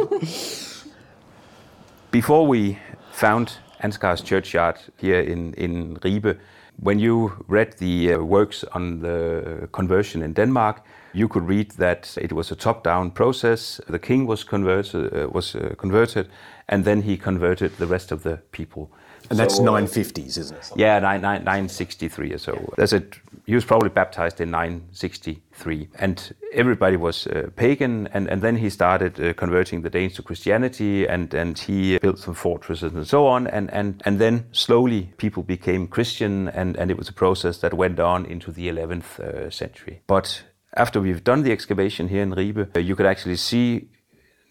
[2.11, 2.79] Before we
[3.11, 6.37] found Ansgar's churchyard here in, in Ribe,
[6.81, 12.17] when you read the uh, works on the conversion in Denmark, you could read that
[12.21, 13.81] it was a top-down process.
[13.87, 16.29] The king was converted, uh, was uh, converted,
[16.67, 18.89] and then he converted the rest of the people.
[19.29, 20.71] And that's So, uh, 950s, isn't it?
[20.75, 22.73] yeah, nine, nine, 963 or so.
[22.77, 23.03] There's a,
[23.45, 25.89] he was probably baptized in 963.
[25.95, 28.07] And everybody was uh, pagan.
[28.13, 32.19] And, and then he started uh, converting the Danes to Christianity and, and he built
[32.19, 33.47] some fortresses and so on.
[33.47, 37.73] And, and, and then slowly people became Christian and, and it was a process that
[37.73, 40.01] went on into the 11th uh, century.
[40.07, 40.43] But
[40.75, 43.89] after we've done the excavation here in Ribe, uh, you could actually see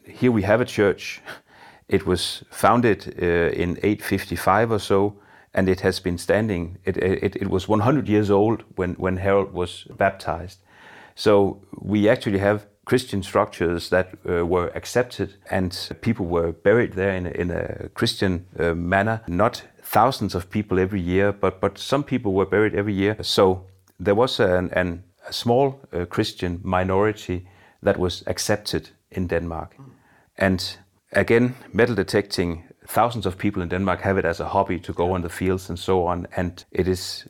[0.05, 1.21] here we have a church.
[1.89, 5.15] It was founded uh, in 855 or so,
[5.55, 6.79] and it has been standing.
[6.85, 10.59] It, it, it was 100 years old when, when Harald was baptized.
[11.15, 17.15] So we actually have Christian structures that uh, were accepted, and people were buried there
[17.15, 19.21] in a, in a Christian uh, manner.
[19.27, 23.17] Not thousands of people every year, but, but some people were buried every year.
[23.23, 23.67] So
[23.99, 27.47] there was an, an, a small uh, Christian minority
[27.83, 29.77] that was accepted in Denmark.
[30.37, 30.79] And
[31.13, 35.13] again, metal detecting, thousands of people in Denmark have it as a hobby to go
[35.13, 36.27] on the fields and so on.
[36.37, 37.29] And it is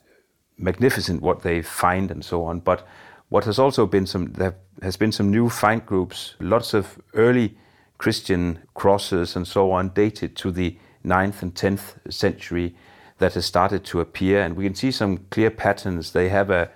[0.57, 2.61] magnificent what they find and so on.
[2.61, 2.87] But
[3.29, 7.57] what has also been some, there has been some new find groups, lots of early
[7.99, 12.77] Christian crosses and so on, dated to the 9th and 10th century
[13.19, 14.41] that has started to appear.
[14.41, 16.13] And we can see some clear patterns.
[16.13, 16.71] They have a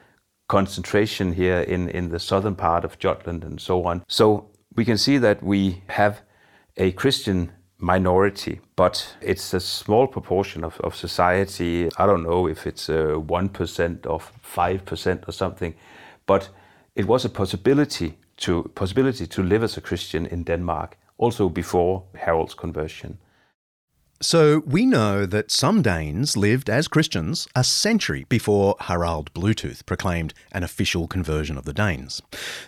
[0.48, 4.04] concentration here in, in the southern part of Jutland and so on.
[4.08, 6.22] So we can see that we have
[6.76, 11.88] a Christian minority, but it's a small proportion of, of society.
[11.98, 15.74] I don't know if it's uh, 1% or 5% or something,
[16.26, 16.48] but
[16.94, 22.04] it was a possibility to, possibility to live as a Christian in Denmark, also before
[22.14, 23.18] Harald's conversion.
[24.22, 30.32] So we know that some Danes lived as Christians a century before Harald Bluetooth proclaimed
[30.52, 32.22] an official conversion of the Danes.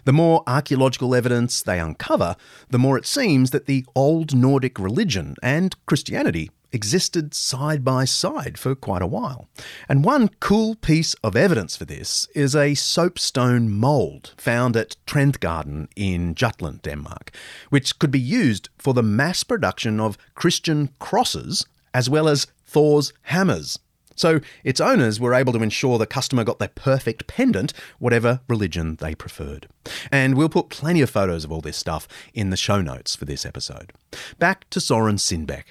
[0.05, 2.35] The more archaeological evidence they uncover,
[2.71, 8.59] the more it seems that the old Nordic religion and Christianity existed side by side
[8.59, 9.49] for quite a while.
[9.89, 15.89] And one cool piece of evidence for this is a soapstone mould found at Trendgarden
[15.97, 17.31] in Jutland, Denmark,
[17.71, 23.13] which could be used for the mass production of Christian crosses as well as Thor's
[23.23, 23.79] hammers.
[24.17, 28.97] So its owners were able to ensure the customer got their perfect pendant, whatever religion
[28.97, 29.69] they preferred.
[30.11, 33.25] And we'll put plenty of photos of all this stuff in the show notes for
[33.25, 33.93] this episode.
[34.39, 35.65] Back to Soren Sindbæk.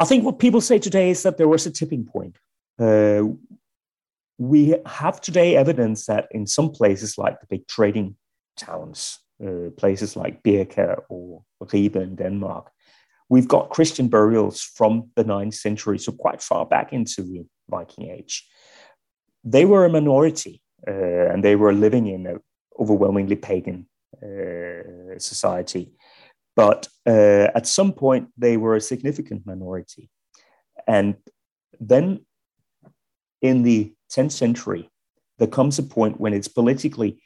[0.00, 2.38] I think what people say today is that there was a tipping point.
[2.78, 3.22] Uh,
[4.38, 8.16] we have today evidence that in some places, like the big trading
[8.56, 12.70] towns, uh, places like Birka or Ribe in Denmark,
[13.28, 18.10] we've got Christian burials from the 9th century, so quite far back into the Viking
[18.10, 18.46] Age.
[19.44, 22.40] They were a minority uh, and they were living in an
[22.78, 23.86] overwhelmingly pagan
[24.22, 25.92] uh, society.
[26.56, 30.10] But uh, at some point, they were a significant minority.
[30.86, 31.16] And
[31.80, 32.24] then
[33.42, 34.90] in the 10th century,
[35.38, 37.20] there comes a point when it's politically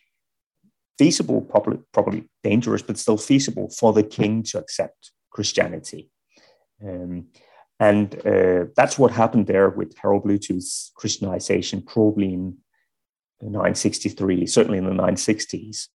[0.96, 6.10] feasible, probably, probably dangerous, but still feasible for the king to accept Christianity.
[6.82, 7.26] Um,
[7.80, 12.56] and uh, that's what happened there with Harald Bluetooth's Christianization, probably in
[13.40, 15.86] 963, certainly in the 960s.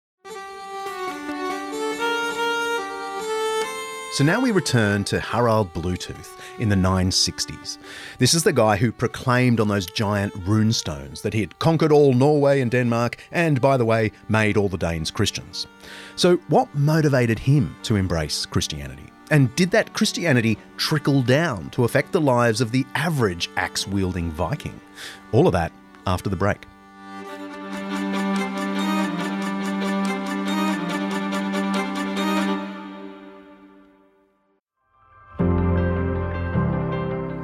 [4.13, 7.79] So now we return to Harald Bluetooth in the 960s.
[8.19, 12.13] This is the guy who proclaimed on those giant runestones that he had conquered all
[12.13, 15.67] Norway and Denmark, and by the way, made all the Danes Christians.
[16.15, 19.11] So, what motivated him to embrace Christianity?
[19.31, 24.31] And did that Christianity trickle down to affect the lives of the average axe wielding
[24.31, 24.79] Viking?
[25.33, 25.73] All of that
[26.07, 26.67] after the break.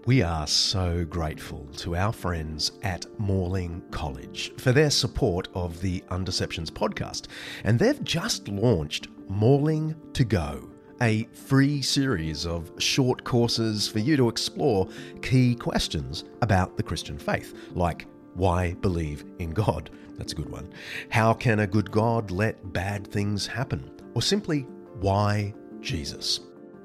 [0.05, 6.01] We are so grateful to our friends at Morling College for their support of the
[6.09, 7.27] Undeceptions podcast.
[7.63, 10.67] And they've just launched Morling to Go
[11.01, 14.87] a free series of short courses for you to explore
[15.21, 19.89] key questions about the Christian faith, like why believe in God?
[20.17, 20.69] That's a good one.
[21.09, 23.89] How can a good God let bad things happen?
[24.13, 24.61] Or simply,
[24.99, 26.41] why Jesus?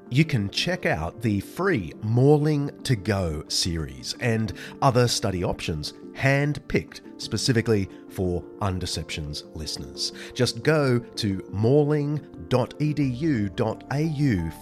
[0.09, 6.65] You can check out the free Morling to Go series and other study options hand
[6.67, 10.13] picked specifically for Undeceptions listeners.
[10.33, 12.19] Just go to morling.edu.au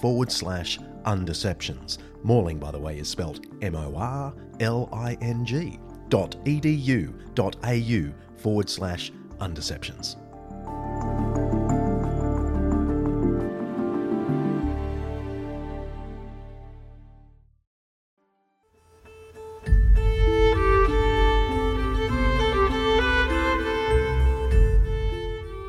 [0.01, 1.97] forward slash undeceptions.
[2.23, 7.13] Morling, by the way, is spelled M O R L I N G dot edu
[7.33, 10.15] dot au forward slash undeceptions.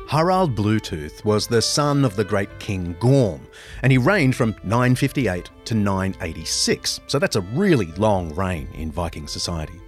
[0.07, 3.47] Harald Bluetooth was the son of the great King Gorm,
[3.81, 9.25] and he reigned from 958 to 986, so that's a really long reign in Viking
[9.27, 9.81] society.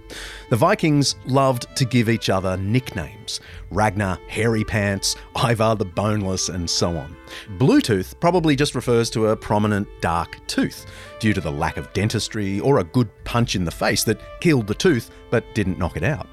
[0.50, 3.40] The Vikings loved to give each other nicknames
[3.70, 7.16] Ragnar, Hairy Pants, Ivar the Boneless, and so on.
[7.58, 10.86] Bluetooth probably just refers to a prominent dark tooth,
[11.20, 14.66] due to the lack of dentistry or a good punch in the face that killed
[14.66, 16.26] the tooth but didn't knock it out.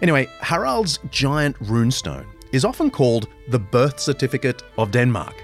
[0.00, 2.26] Anyway, Harald's giant runestone
[2.56, 5.34] is often called the birth certificate of Denmark,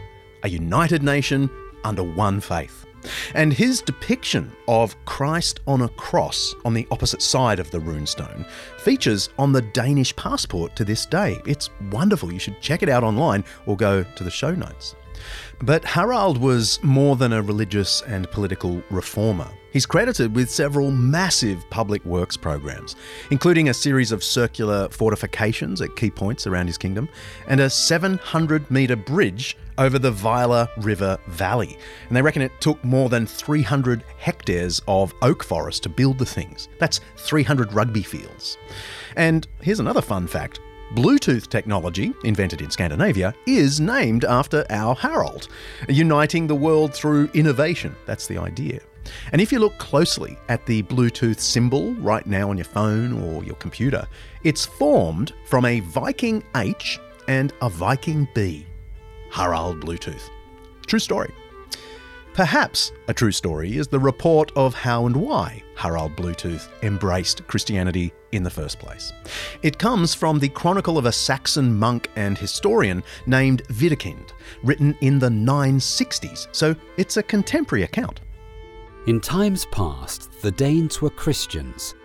[0.45, 1.51] a united nation
[1.85, 2.87] under one faith.
[3.35, 8.49] And his depiction of Christ on a cross on the opposite side of the runestone
[8.79, 11.39] features on the Danish passport to this day.
[11.45, 12.33] It's wonderful.
[12.33, 14.95] You should check it out online or go to the show notes.
[15.61, 19.51] But Harald was more than a religious and political reformer.
[19.73, 22.95] He's credited with several massive public works programs,
[23.31, 27.09] including a series of circular fortifications at key points around his kingdom
[27.47, 31.79] and a 700 metre bridge over the Vejle River Valley.
[32.09, 36.27] And they reckon it took more than 300 hectares of oak forest to build the
[36.27, 36.69] things.
[36.79, 38.59] That's 300 rugby fields.
[39.17, 40.61] And here's another fun fact
[40.95, 45.49] Bluetooth technology, invented in Scandinavia, is named after our Harald,
[45.89, 47.97] uniting the world through innovation.
[48.05, 48.81] That's the idea.
[49.33, 53.45] And if you look closely at the Bluetooth symbol right now on your phone or
[53.45, 54.07] your computer,
[54.45, 56.99] it's formed from a Viking H
[57.29, 58.67] and a Viking B.
[59.31, 60.29] Harald Bluetooth.
[60.87, 61.33] True story.
[62.35, 68.11] Perhaps a true story is the report of how and why Harald Bluetooth embraced Christianity
[68.33, 69.13] in the first place.
[69.63, 74.31] It comes from the chronicle of a Saxon monk and historian named Widukind,
[74.63, 78.21] written in the 960s, so it's a contemporary account.
[79.09, 81.97] In times past, the Danes were Christians.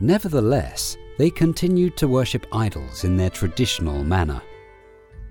[0.00, 4.42] Nevertheless, they continued to worship idols in their traditional manner.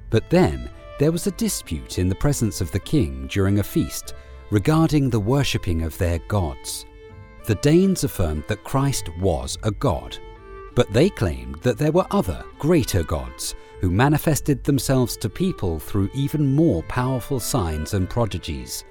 [0.09, 4.15] But then, there was a dispute in the presence of the king during a feast
[4.49, 6.87] regarding the worshipping of their gods.
[7.45, 10.17] The Danes affirmed that Christ was a god,
[10.73, 16.09] but they claimed that there were other, greater gods who manifested themselves to people through
[16.15, 18.83] even more powerful signs and prodigies.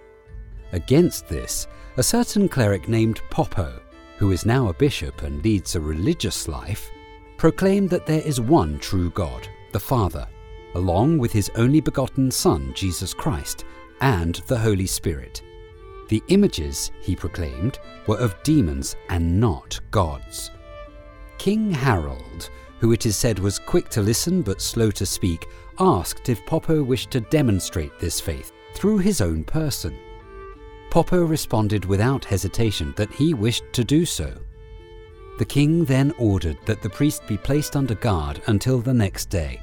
[0.71, 1.67] Against this,
[1.97, 3.81] a certain cleric named Poppo,
[4.17, 6.91] who is now a bishop and leads a religious life,
[7.37, 10.27] proclaimed that there is one true God, the Father,
[10.75, 13.65] along with his only begotten Son, Jesus Christ,
[14.01, 15.43] and the Holy Spirit.
[16.09, 20.51] The images, he proclaimed, were of demons and not gods.
[21.37, 25.47] King Harald, who it is said was quick to listen but slow to speak,
[25.79, 29.99] asked if Poppo wished to demonstrate this faith through his own person.
[30.93, 34.31] Poppo responded without hesitation that he wished to do so.
[35.39, 39.59] The king then ordered that the priest be placed under guard until the next day.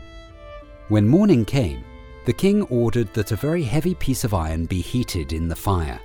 [0.88, 1.84] When morning came,
[2.25, 5.99] the king ordered that a very heavy piece of iron be heated in the fire.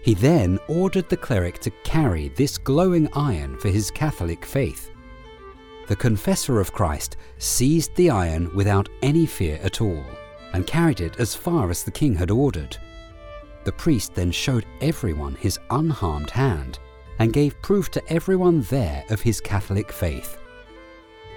[0.00, 4.90] He then ordered the cleric to carry this glowing iron for his Catholic faith.
[5.88, 10.06] The confessor of Christ seized the iron without any fear at all
[10.54, 12.78] and carried it as far as the king had ordered.
[13.64, 16.78] The priest then showed everyone his unharmed hand
[17.18, 20.38] and gave proof to everyone there of his Catholic faith.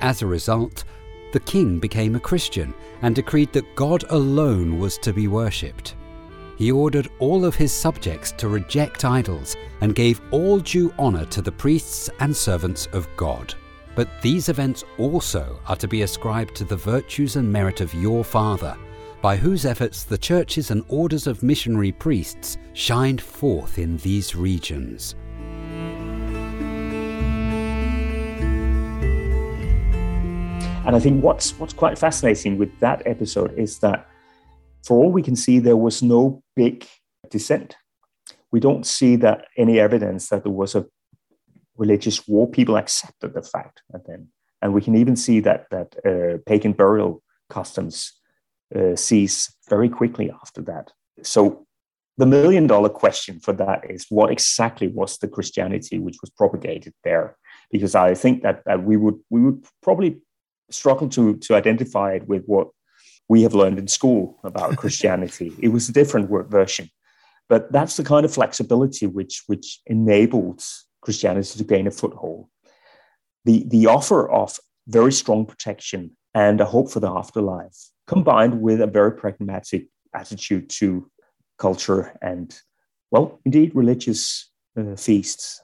[0.02, 0.84] As a result,
[1.34, 5.96] the king became a Christian and decreed that God alone was to be worshipped
[6.58, 11.42] he ordered all of his subjects to reject idols and gave all due honour to
[11.42, 13.54] the priests and servants of God.
[13.96, 18.24] But these events also are to be ascribed to the virtues and merit of your
[18.24, 18.78] Father,
[19.26, 25.16] by whose efforts the churches and orders of missionary priests shined forth in these regions.
[30.86, 34.08] And I think what's what's quite fascinating with that episode is that
[34.86, 36.86] for all we can see, there was no big
[37.32, 37.76] dissent.
[38.52, 40.86] We don't see that any evidence that there was a
[41.78, 42.48] religious war.
[42.48, 44.28] People accepted the fact, and then,
[44.62, 48.22] and we can even see that that uh, pagan burial customs
[48.74, 50.92] uh, cease very quickly after that.
[51.24, 51.66] So,
[52.18, 56.94] the million dollar question for that is what exactly was the Christianity which was propagated
[57.04, 57.36] there?
[57.72, 60.22] Because I think that, that we would we would probably
[60.72, 62.70] struggle to to identify it with what
[63.28, 65.54] we have learned in school about Christianity.
[65.62, 66.90] it was a different version,
[67.50, 70.64] but that's the kind of flexibility which which enabled
[71.02, 72.48] Christianity to gain a foothold.
[73.44, 74.58] The the offer of
[74.88, 80.70] very strong protection and a hope for the afterlife, combined with a very pragmatic attitude
[80.70, 81.10] to
[81.58, 82.60] culture and,
[83.12, 85.62] well, indeed, religious uh, feasts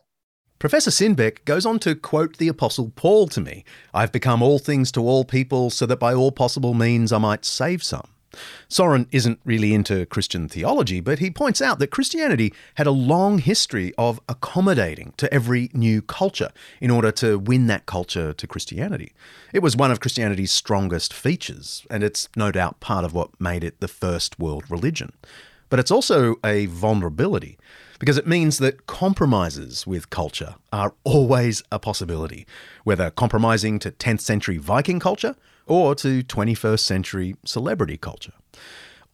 [0.62, 3.66] Professor Sindbæk goes on to quote the Apostle Paul to me
[3.96, 7.46] I've become all things to all people so that by all possible means I might
[7.46, 8.08] save some.
[8.68, 13.40] Soren isn't really into Christian theology, but he points out that Christianity had a long
[13.40, 19.14] history of accommodating to every new culture in order to win that culture to Christianity.
[19.54, 23.64] It was one of Christianity's strongest features, and it's no doubt part of what made
[23.64, 25.14] it the first world religion.
[25.70, 27.58] But it's also a vulnerability
[27.98, 32.48] because it means that compromises with culture are always a possibility,
[32.84, 35.36] whether compromising to 10th century Viking culture
[35.72, 38.34] or to 21st century celebrity culture.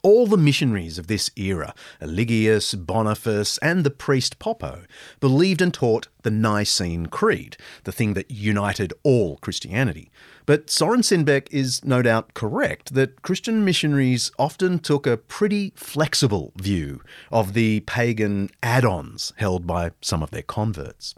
[0.02, 4.82] All the missionaries of this era, Eligius, Boniface, and the priest Poppo,
[5.20, 10.10] believed and taught the Nicene Creed, the thing that united all Christianity.
[10.48, 16.54] But Soren Sindbæk is no doubt correct that Christian missionaries often took a pretty flexible
[16.56, 17.02] view
[17.32, 21.14] of the pagan add ons held by some of their converts.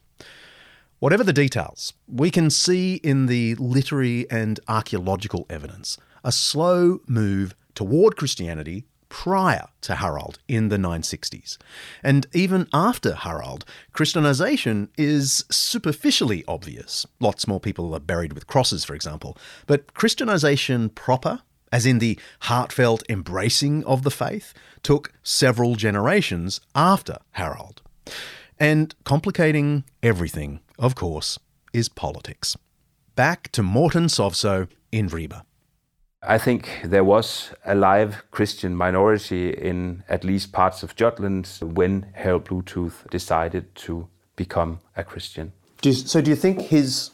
[1.00, 7.56] Whatever the details, we can see in the literary and archaeological evidence a slow move
[7.74, 11.58] toward Christianity prior to Harald in the 960s.
[12.04, 17.06] And even after Harald, Christianization is superficially obvious.
[17.22, 19.38] Lots more people are buried with crosses, for example.
[19.68, 21.40] But Christianization proper,
[21.72, 27.82] as in the heartfelt embracing of the faith, took several generations after Harald.
[28.60, 31.40] And complicating everything, of course,
[31.72, 32.58] is politics.
[33.16, 35.46] Back to Morten Sovso in Ribe.
[36.22, 42.08] I think there was a live Christian minority in at least parts of Jutland when
[42.14, 45.54] Harald Bluetooth decided to become a Christian.
[45.82, 47.12] Do you, so, do you think his.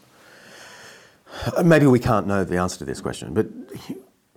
[1.64, 3.46] Maybe we can't know the answer to this question, but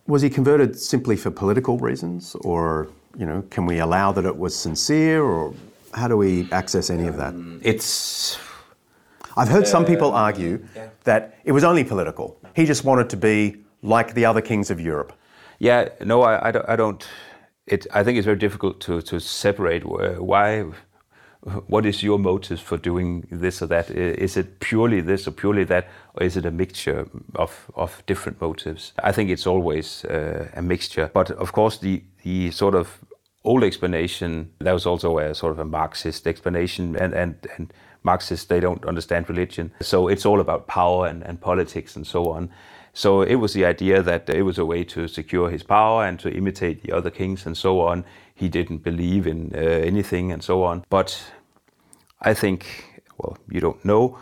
[0.07, 2.35] was he converted simply for political reasons?
[2.43, 5.23] Or, you know, can we allow that it was sincere?
[5.23, 5.55] Or
[5.95, 7.35] how do we access any of that?
[7.63, 8.39] It's.
[9.37, 10.89] I've heard some people argue yeah.
[11.05, 12.37] that it was only political.
[12.57, 15.13] He just wanted to be like the other kings of Europe.
[15.61, 16.69] Yeah, no, I, I don't.
[16.69, 17.09] I, don't
[17.67, 20.65] it, I think it's very difficult to, to separate why.
[21.69, 23.91] What is your motive for doing this or that?
[23.91, 28.41] Is it purely this or purely that, or is it a mixture of, of different
[28.41, 28.93] motives?
[29.03, 31.11] I think it's always uh, a mixture.
[31.15, 33.05] But of course, the, the sort of
[33.45, 37.73] old explanation, that was also a sort of a Marxist explanation, and, and, and
[38.03, 39.73] Marxists, they don't understand religion.
[39.81, 42.51] So it's all about power and, and politics and so on.
[42.93, 46.19] So it was the idea that it was a way to secure his power and
[46.21, 48.05] to imitate the other kings and so on.
[48.35, 50.85] He didn't believe in uh, anything and so on.
[50.89, 51.23] But
[52.23, 54.19] I think, well, you don't know,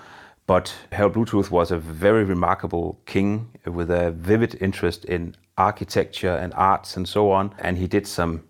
[0.46, 6.52] but Harald Bluetooth was a very remarkable king with a vivid interest in architecture and
[6.54, 7.54] arts and so on.
[7.58, 8.42] And he did some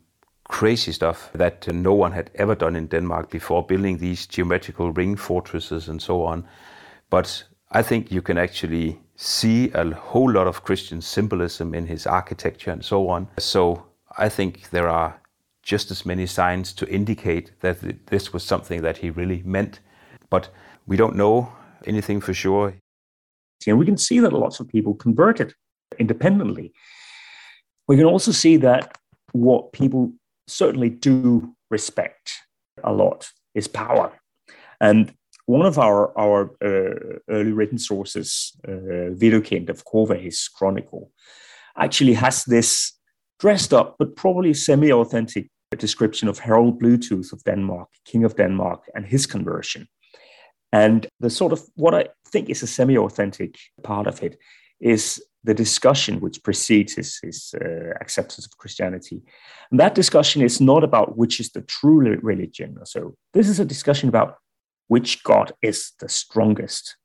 [0.48, 5.16] crazy stuff that no one had ever done in Denmark before, building these geometrical ring
[5.16, 6.46] fortresses and so on.
[7.10, 12.06] But I think you can actually see a whole lot of Christian symbolism in his
[12.06, 13.28] architecture and so on.
[13.38, 13.86] So
[14.18, 15.20] I think there are
[15.62, 19.80] just as many signs to indicate that this was something that he really meant.
[20.30, 20.48] But
[20.86, 21.52] we don't know
[21.86, 22.74] anything for sure.
[23.66, 25.54] And we can see that lots of people converted
[25.98, 26.72] independently.
[27.88, 28.98] We can also see that
[29.32, 30.12] what people
[30.46, 32.32] certainly do respect
[32.84, 34.12] a lot is power.
[34.80, 35.12] And
[35.46, 41.10] one of our, our uh, early written sources, uh, Widukind of Corvey's Chronicle,
[41.78, 42.92] actually has this
[43.38, 48.84] dressed up but probably semi authentic description of Harald Bluetooth of Denmark, King of Denmark,
[48.94, 49.88] and his conversion.
[50.72, 54.38] And the sort of what I think is a semi authentic part of it
[54.80, 59.22] is the discussion which precedes his, his uh, acceptance of Christianity.
[59.70, 62.78] And that discussion is not about which is the true religion.
[62.84, 64.36] So, this is a discussion about
[64.88, 66.96] which God is the strongest.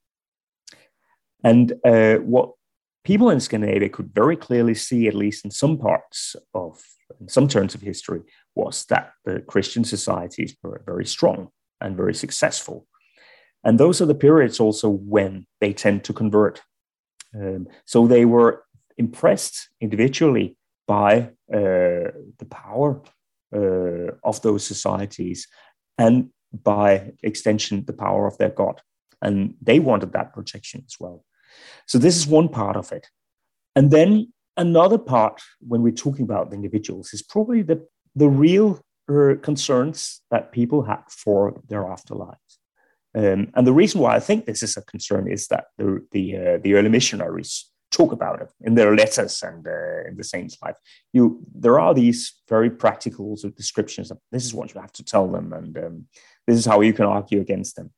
[1.43, 2.51] And uh, what
[3.03, 6.81] people in Scandinavia could very clearly see, at least in some parts of,
[7.19, 8.21] in some turns of history,
[8.55, 12.87] was that the Christian societies were very strong and very successful.
[13.63, 16.61] And those are the periods also when they tend to convert.
[17.35, 18.63] Um, so they were
[18.97, 20.57] impressed individually
[20.87, 22.11] by uh,
[22.41, 23.01] the power
[23.55, 25.47] uh, of those societies
[25.97, 28.81] and by extension, the power of their God.
[29.21, 31.23] And they wanted that protection as well.
[31.85, 33.07] So, this is one part of it.
[33.75, 38.81] And then another part, when we're talking about the individuals, is probably the, the real
[39.09, 42.57] uh, concerns that people had for their afterlives.
[43.13, 46.37] Um, and the reason why I think this is a concern is that the, the,
[46.37, 50.57] uh, the early missionaries talk about it in their letters and uh, in the saint's
[50.61, 50.77] life.
[51.11, 54.93] You, there are these very practical sort of descriptions of this is what you have
[54.93, 56.05] to tell them, and um,
[56.47, 57.91] this is how you can argue against them.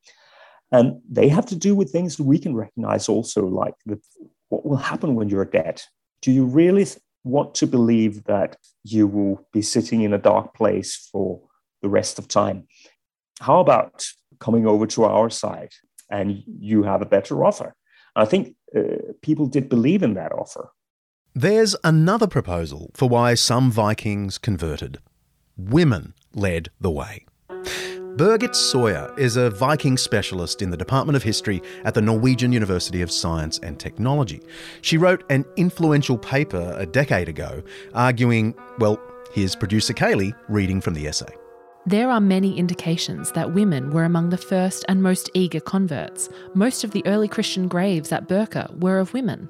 [0.72, 4.01] And they have to do with things that we can recognize also, like the,
[4.49, 5.84] what will happen when you're dead.
[6.22, 6.88] Do you really
[7.24, 11.41] want to believe that you will be sitting in a dark place for
[11.82, 12.68] the rest of time.
[13.39, 14.05] How about
[14.44, 15.72] coming over to our side
[16.10, 17.74] and you have a better offer?
[18.16, 18.82] I think uh,
[19.22, 20.70] people did believe in that offer.
[21.34, 25.00] There's another proposal for why some Vikings converted.
[25.58, 27.26] Women led the way.
[28.18, 33.02] Birgit Sawyer is a Viking specialist in the Department of History at the Norwegian University
[33.02, 34.39] of Science and Technology.
[34.84, 37.64] She wrote an influential paper a decade ago
[37.96, 39.00] arguing, well,
[39.34, 41.34] here's producer Kaley reading from the essay.
[41.86, 46.30] There are many indications that women were among the first and most eager converts.
[46.54, 49.50] Most of the early Christian graves at Birka were of women.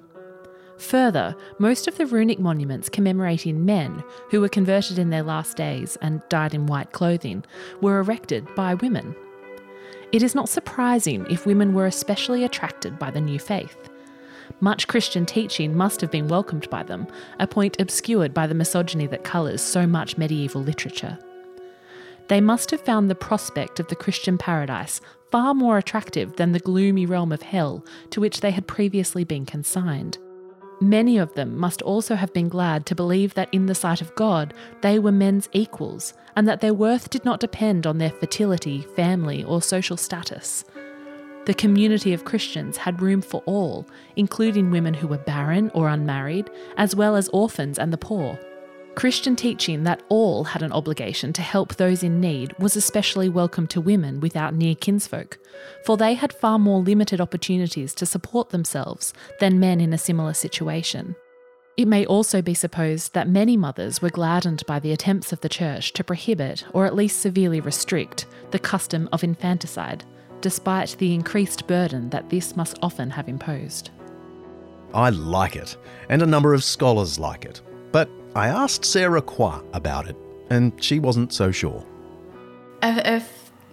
[0.80, 5.96] Further, most of the runic monuments commemorating men who were converted in their last days
[6.02, 7.44] and died in white clothing
[7.82, 9.16] were erected by women.
[10.12, 13.78] It is not surprising if women were especially attracted by the new faith.
[14.60, 17.06] Much Christian teaching must have been welcomed by them,
[17.40, 21.20] a point obscured by the misogyny that colours so much medieval literature.
[22.28, 25.02] They must have found the prospect of the Christian paradise
[25.32, 29.46] far more attractive than the gloomy realm of hell to which they had previously been
[29.46, 30.18] consigned.
[30.80, 34.14] Many of them must also have been glad to believe that in the sight of
[34.16, 38.82] God they were men's equals, and that their worth did not depend on their fertility,
[38.96, 40.66] family, or social status.
[41.46, 46.50] The community of Christians had room for all, including women who were barren or unmarried,
[46.78, 48.40] as well as orphans and the poor.
[48.96, 53.66] Christian teaching that all had an obligation to help those in need was especially welcome
[53.68, 55.40] to women without near kinsfolk,
[55.84, 60.34] for they had far more limited opportunities to support themselves than men in a similar
[60.34, 61.16] situation.
[61.76, 65.50] It may also be supposed that many mothers were gladdened by the attempts of the
[65.50, 70.06] Church to prohibit, or at least severely restrict, the custom of infanticide,
[70.42, 73.90] despite the increased burden that this must often have imposed.
[74.94, 75.76] I like it,
[76.10, 77.62] and a number of scholars like it.
[77.92, 80.18] But I asked Sarah Croix about it,
[80.50, 81.86] and she wasn't so sure.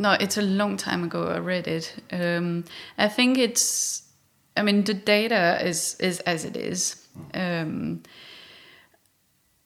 [0.01, 1.95] No, it's a long time ago I read it.
[2.11, 2.65] Um,
[2.97, 4.03] I think it's,
[4.57, 7.07] I mean, the data is is as it is.
[7.35, 8.03] Um,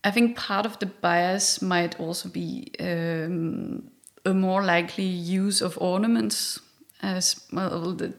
[0.02, 3.90] I think part of the bias might also be um,
[4.24, 6.60] a more likely use of ornaments
[7.00, 7.94] as well.
[7.94, 8.12] The,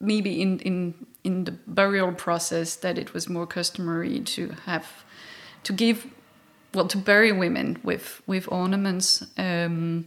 [0.00, 5.04] maybe in in in the burial process that it was more customary to have
[5.68, 6.06] to give
[6.72, 10.06] well to bury women with with ornaments um,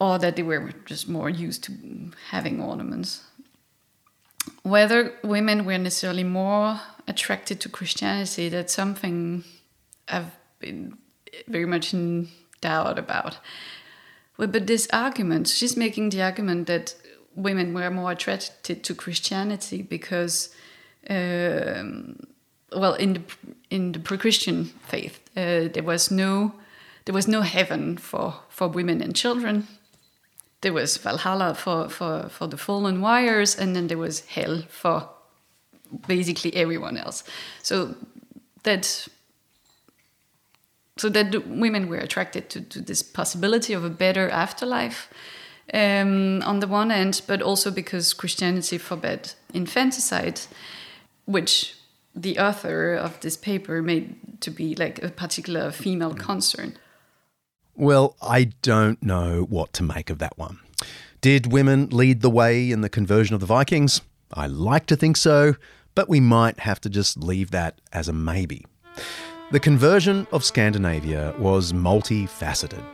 [0.00, 1.72] or that they were just more used to
[2.30, 3.22] having ornaments.
[4.62, 9.44] Whether women were necessarily more attracted to christianity that's something
[10.08, 10.96] i've been
[11.46, 12.28] very much in
[12.60, 13.38] doubt about.
[14.36, 16.96] But this argument she's making the argument that
[17.36, 20.52] women were more attracted to christianity because
[21.08, 22.16] um,
[22.72, 23.22] well in the
[23.70, 26.52] in the pre-Christian faith uh, there was no
[27.04, 29.66] there was no heaven for for women and children.
[30.60, 35.08] There was Valhalla for for for the fallen warriors, and then there was hell for
[36.06, 37.24] basically everyone else.
[37.62, 37.94] So
[38.62, 39.08] that
[40.98, 45.08] so that women were attracted to, to this possibility of a better afterlife
[45.72, 50.40] um, on the one end, but also because Christianity forbade infanticide,
[51.24, 51.74] which
[52.14, 56.76] the author of this paper made to be like a particular female concern.
[57.74, 60.58] Well, I don't know what to make of that one.
[61.20, 64.00] Did women lead the way in the conversion of the Vikings?
[64.32, 65.54] I like to think so,
[65.94, 68.64] but we might have to just leave that as a maybe.
[69.52, 72.84] The conversion of Scandinavia was multifaceted.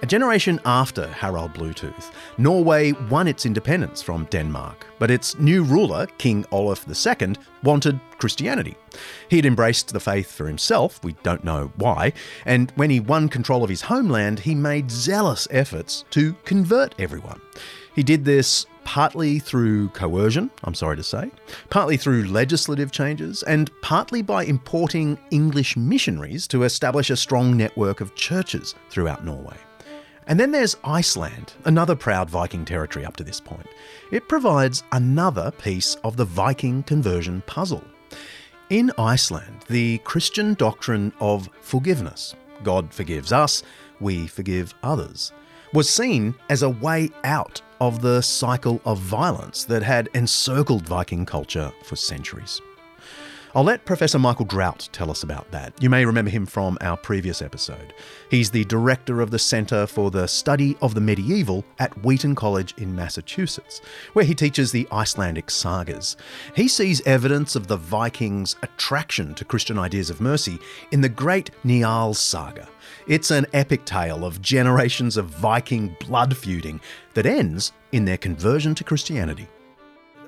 [0.00, 6.06] A generation after Harald Bluetooth, Norway won its independence from Denmark, but its new ruler,
[6.16, 8.74] King Olaf II, wanted Christianity.
[9.28, 12.14] He'd embraced the faith for himself, we don't know why,
[12.46, 17.42] and when he won control of his homeland, he made zealous efforts to convert everyone.
[17.98, 21.32] He did this partly through coercion, I'm sorry to say,
[21.68, 28.00] partly through legislative changes, and partly by importing English missionaries to establish a strong network
[28.00, 29.56] of churches throughout Norway.
[30.28, 33.66] And then there's Iceland, another proud Viking territory up to this point.
[34.12, 37.82] It provides another piece of the Viking conversion puzzle.
[38.70, 43.64] In Iceland, the Christian doctrine of forgiveness, God forgives us,
[43.98, 45.32] we forgive others,
[45.72, 51.26] was seen as a way out of the cycle of violence that had encircled Viking
[51.26, 52.60] culture for centuries.
[53.54, 55.72] I'll let Professor Michael Drout tell us about that.
[55.82, 57.94] You may remember him from our previous episode.
[58.30, 62.74] He's the director of the Centre for the Study of the Medieval at Wheaton College
[62.76, 63.80] in Massachusetts,
[64.12, 66.18] where he teaches the Icelandic sagas.
[66.54, 70.58] He sees evidence of the Vikings' attraction to Christian ideas of mercy
[70.92, 72.68] in the great Njals saga.
[73.08, 76.78] It's an epic tale of generations of Viking blood feuding
[77.14, 79.48] that ends in their conversion to Christianity.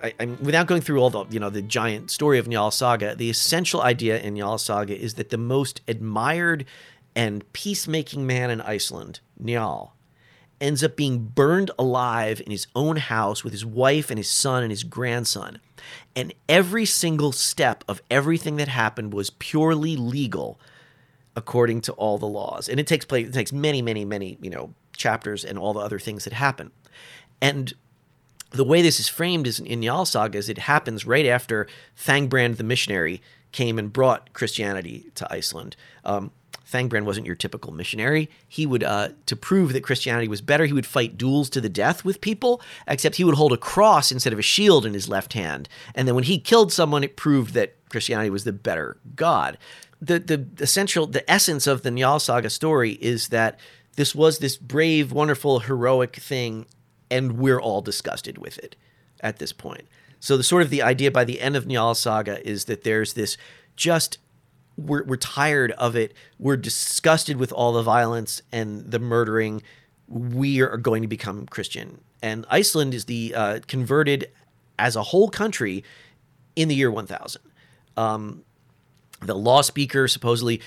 [0.03, 3.15] I, I'm, without going through all the you know the giant story of Njal Saga,
[3.15, 6.65] the essential idea in Njal Saga is that the most admired
[7.15, 9.91] and peacemaking man in Iceland, Njal,
[10.59, 14.63] ends up being burned alive in his own house with his wife and his son
[14.63, 15.61] and his grandson.
[16.17, 20.59] And every single step of everything that happened was purely legal
[21.37, 22.69] according to all the laws.
[22.69, 25.81] And it takes place it takes many, many, many, you know, chapters and all the
[25.81, 26.71] other things that happen.
[27.41, 27.73] And
[28.51, 31.67] the way this is framed is in Njal Saga is it happens right after
[31.97, 33.23] Thangbrand the missionary
[33.53, 35.77] came and brought Christianity to Iceland.
[36.05, 36.33] Um,
[36.71, 38.31] Thangbrand wasn't your typical missionary.
[38.47, 41.69] He would, uh, to prove that Christianity was better, he would fight duels to the
[41.69, 45.09] death with people, except he would hold a cross instead of a shield in his
[45.09, 45.69] left hand.
[45.95, 49.59] And then when he killed someone, it proved that Christianity was the better God.
[50.01, 53.61] The, the essential, the essence of the Njal Saga story is that
[53.97, 56.67] this was this brave, wonderful, heroic thing,
[57.11, 58.77] and we're all disgusted with it
[59.21, 59.87] at this point.
[60.21, 63.15] So the sort of the idea by the end of Njal Saga is that there's
[63.15, 63.37] this
[63.77, 64.19] just
[64.77, 66.15] we're we're tired of it.
[66.39, 69.63] We're disgusted with all the violence and the murdering.
[70.09, 74.31] We are going to become Christian, and Iceland is the uh, converted
[74.79, 75.85] as a whole country
[76.57, 77.43] in the year 1000.
[77.97, 78.45] Um,
[79.21, 80.61] the law speaker supposedly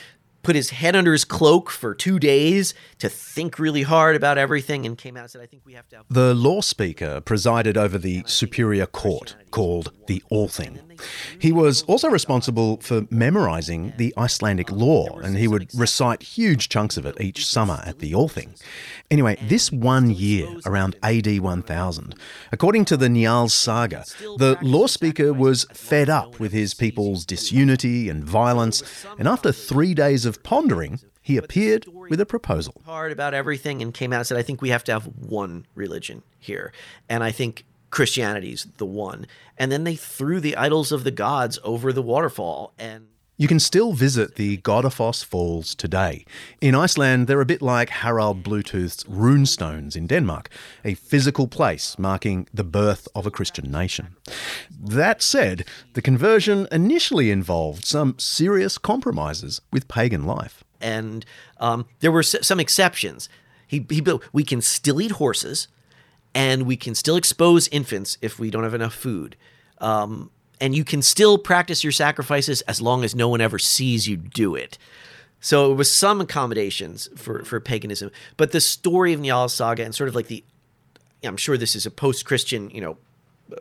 [0.44, 4.86] put his head under his cloak for two days to think really hard about everything
[4.86, 6.06] and came out and said, I think we have to have.
[6.10, 10.80] The law speaker presided over the superior court called the Althing.
[11.38, 16.98] He was also responsible for memorizing the Icelandic law, and he would recite huge chunks
[16.98, 18.56] of it each summer at the Althing.
[19.12, 22.16] Anyway, this one year, around AD 1000,
[22.52, 24.04] according to the Njals saga,
[24.38, 29.94] the law speaker was fed up with his people's disunity and violence, and after three
[29.94, 32.82] days of pondering, he appeared with a proposal.
[32.86, 35.68] Hard about everything and came out and said, I think we have to have one
[35.76, 36.74] religion here.
[37.08, 39.28] And I think Christianity's the one.
[39.58, 43.60] And then they threw the idols of the gods over the waterfall and you can
[43.60, 46.24] still visit the Godafoss Falls today.
[46.62, 50.50] In Iceland, they're a bit like Harald Bluetooth's runestones in Denmark,
[50.86, 54.16] a physical place marking the birth of a Christian nation.
[54.70, 60.64] That said, the conversion initially involved some serious compromises with pagan life.
[60.80, 61.26] And
[61.60, 63.30] um, there were some exceptions.
[63.66, 65.68] He, he built, we can still eat horses,
[66.34, 69.36] and we can still expose infants if we don't have enough food.
[69.80, 74.08] Um, and you can still practice your sacrifices as long as no one ever sees
[74.08, 74.78] you do it.
[75.40, 79.94] So it was some accommodations for, for paganism, but the story of Njal Saga and
[79.94, 80.44] sort of like the,
[81.24, 82.98] I'm sure this is a post-Christian, you know,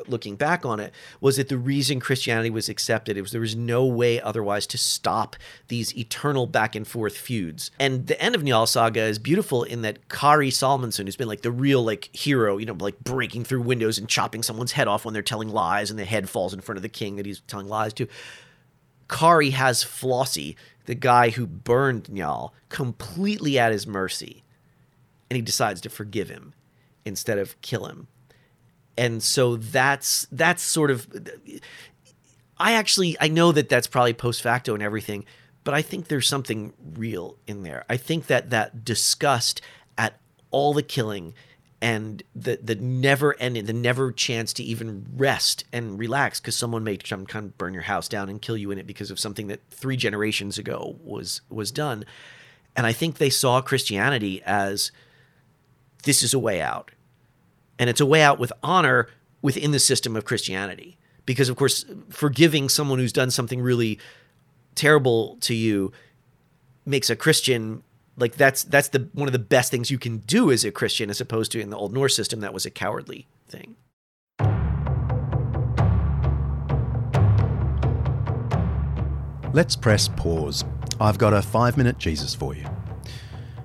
[0.06, 3.56] looking back on it, was that the reason Christianity was accepted it was there was
[3.56, 5.36] no way otherwise to stop
[5.68, 7.70] these eternal back and forth feuds.
[7.78, 11.42] And the end of Njal Saga is beautiful in that Kari Salmonson, who's been like
[11.42, 15.04] the real like hero, you know, like breaking through windows and chopping someone's head off
[15.04, 17.40] when they're telling lies, and the head falls in front of the king that he's
[17.40, 18.06] telling lies to.
[19.08, 24.42] Kari has Flosi, the guy who burned Njal, completely at his mercy,
[25.28, 26.54] and he decides to forgive him
[27.04, 28.08] instead of kill him
[28.96, 31.08] and so that's that's sort of
[32.58, 35.24] i actually i know that that's probably post facto and everything
[35.64, 37.84] but i think there's something real in there.
[37.88, 39.60] I think that that disgust
[39.96, 40.18] at
[40.50, 41.34] all the killing
[41.80, 46.84] and the the never ending the never chance to even rest and relax because someone
[46.84, 49.18] may come kind of burn your house down and kill you in it because of
[49.18, 52.04] something that three generations ago was was done.
[52.74, 54.92] And i think they saw christianity as
[56.04, 56.90] this is a way out
[57.78, 59.08] and it's a way out with honor
[59.40, 60.98] within the system of Christianity.
[61.24, 63.98] Because, of course, forgiving someone who's done something really
[64.74, 65.92] terrible to you
[66.84, 67.82] makes a Christian
[68.16, 71.10] like that's that's the one of the best things you can do as a Christian,
[71.10, 73.76] as opposed to in the old Norse system that was a cowardly thing.
[79.54, 80.64] Let's press pause.
[81.00, 82.64] I've got a five minute Jesus for you.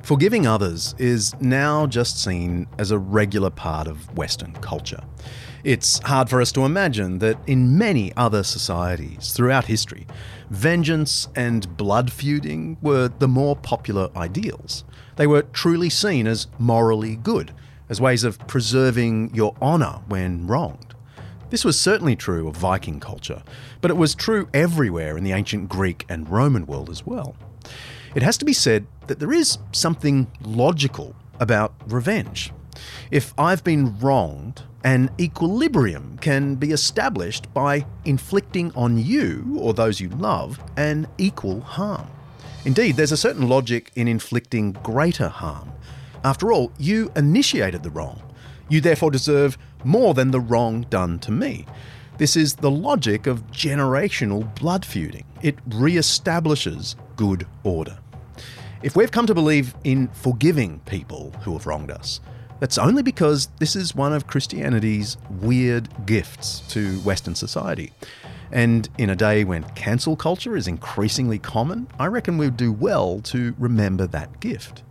[0.07, 5.03] Forgiving others is now just seen as a regular part of Western culture.
[5.65, 10.07] It's hard for us to imagine that in many other societies throughout history,
[10.49, 14.85] vengeance and blood feuding were the more popular ideals.
[15.17, 17.53] They were truly seen as morally good,
[17.89, 20.95] as ways of preserving your honour when wronged.
[21.49, 23.43] This was certainly true of Viking culture,
[23.81, 27.35] but it was true everywhere in the ancient Greek and Roman world as well.
[28.17, 32.51] It has to be said that there is something logical about revenge.
[33.11, 39.99] If I've been wronged, an equilibrium can be established by inflicting on you or those
[39.99, 42.07] you love an equal harm.
[42.65, 45.71] Indeed, there's a certain logic in inflicting greater harm.
[46.23, 48.19] After all, you initiated the wrong.
[48.67, 51.67] You therefore deserve more than the wrong done to me.
[52.17, 55.25] This is the logic of generational blood feuding.
[55.43, 57.99] It re establishes good order.
[58.83, 62.19] If we've come to believe in forgiving people who have wronged us,
[62.59, 67.91] that's only because this is one of Christianity's weird gifts to Western society.
[68.51, 73.19] And in a day when cancel culture is increasingly common, I reckon we'd do well
[73.21, 74.83] to remember that gift.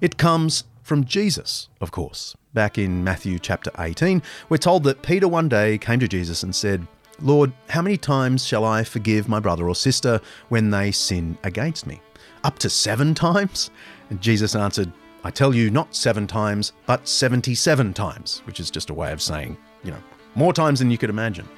[0.00, 2.34] It comes from Jesus, of course.
[2.54, 6.54] Back in Matthew chapter 18, we're told that Peter one day came to Jesus and
[6.54, 6.86] said,
[7.20, 11.86] Lord, how many times shall I forgive my brother or sister when they sin against
[11.86, 12.00] me?
[12.44, 13.70] Up to seven times?
[14.08, 18.90] And Jesus answered, I tell you, not seven times, but 77 times, which is just
[18.90, 20.02] a way of saying, you know,
[20.34, 21.48] more times than you could imagine.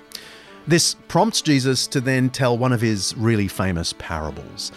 [0.67, 4.73] This prompts Jesus to then tell one of his really famous parables.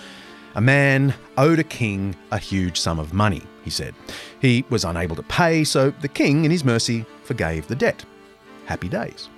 [0.56, 3.94] A man owed a king a huge sum of money, he said.
[4.40, 8.06] He was unable to pay, so the king, in his mercy, forgave the debt.
[8.66, 9.30] Happy days.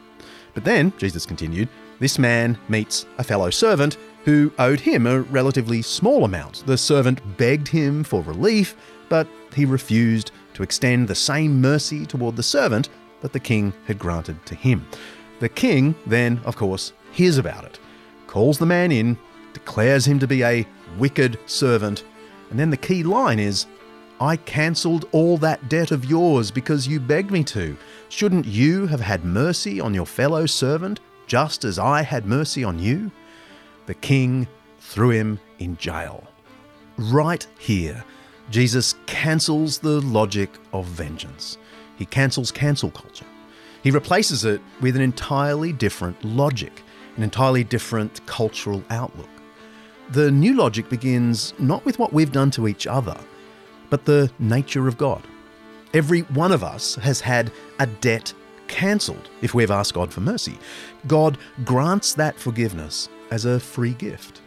[0.53, 3.97] But then, Jesus continued, this man meets a fellow servant
[4.27, 6.61] who owed him a relatively small amount.
[6.65, 8.75] The servant begged him for relief,
[9.07, 9.25] but
[9.55, 12.89] he refused to extend the same mercy toward the servant
[13.21, 14.85] that the king had granted to him.
[15.39, 17.79] The king then, of course, hears about it,
[18.27, 19.17] calls the man in,
[19.53, 20.67] declares him to be a
[20.97, 22.03] wicked servant,
[22.49, 23.65] and then the key line is
[24.19, 27.77] I cancelled all that debt of yours because you begged me to.
[28.09, 32.77] Shouldn't you have had mercy on your fellow servant just as I had mercy on
[32.77, 33.09] you?
[33.87, 34.47] The king
[34.79, 36.23] threw him in jail.
[36.97, 38.03] Right here,
[38.51, 41.57] Jesus cancels the logic of vengeance.
[41.97, 43.25] He cancels cancel culture.
[43.83, 46.83] He replaces it with an entirely different logic,
[47.15, 49.29] an entirely different cultural outlook.
[50.11, 53.17] The new logic begins not with what we've done to each other,
[53.89, 55.23] but the nature of God.
[55.93, 58.33] Every one of us has had a debt
[58.67, 60.57] cancelled if we've asked God for mercy.
[61.07, 64.41] God grants that forgiveness as a free gift.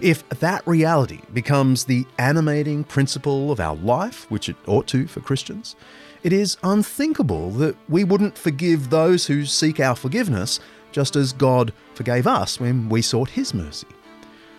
[0.00, 5.20] If that reality becomes the animating principle of our life, which it ought to for
[5.20, 5.76] Christians,
[6.22, 10.60] it is unthinkable that we wouldn't forgive those who seek our forgiveness
[10.92, 13.88] just as God forgave us when we sought His mercy.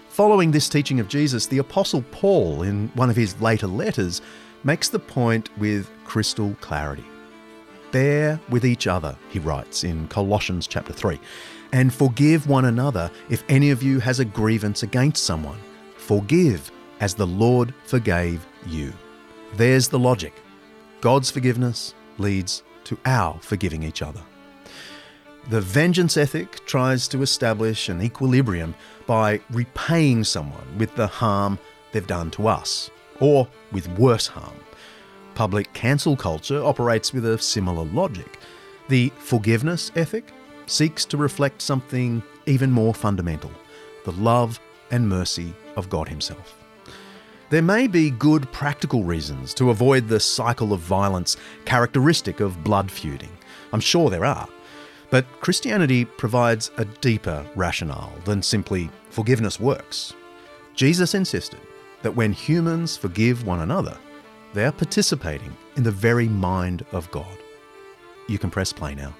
[0.09, 4.21] Following this teaching of Jesus, the Apostle Paul, in one of his later letters,
[4.63, 7.05] makes the point with crystal clarity.
[7.91, 11.19] Bear with each other, he writes in Colossians chapter 3,
[11.73, 15.59] and forgive one another if any of you has a grievance against someone.
[15.97, 16.71] Forgive
[17.01, 18.93] as the Lord forgave you.
[19.55, 20.33] There's the logic.
[21.01, 24.21] God's forgiveness leads to our forgiving each other.
[25.49, 28.75] The vengeance ethic tries to establish an equilibrium
[29.07, 31.57] by repaying someone with the harm
[31.91, 34.55] they've done to us, or with worse harm.
[35.33, 38.39] Public cancel culture operates with a similar logic.
[38.89, 40.31] The forgiveness ethic
[40.73, 43.51] seeks to reflect something even more fundamental
[44.05, 44.59] the love
[44.91, 46.59] and mercy of God Himself.
[47.49, 52.91] There may be good practical reasons to avoid the cycle of violence characteristic of blood
[52.91, 53.31] feuding.
[53.71, 54.47] I'm sure there are.
[55.09, 60.13] But Christianity provides a deeper rationale than simply forgiveness works.
[60.73, 61.61] Jesus insisted
[62.01, 63.97] that when humans forgive one another,
[64.53, 67.37] they are participating in the very mind of God.
[68.27, 69.13] You can press play now.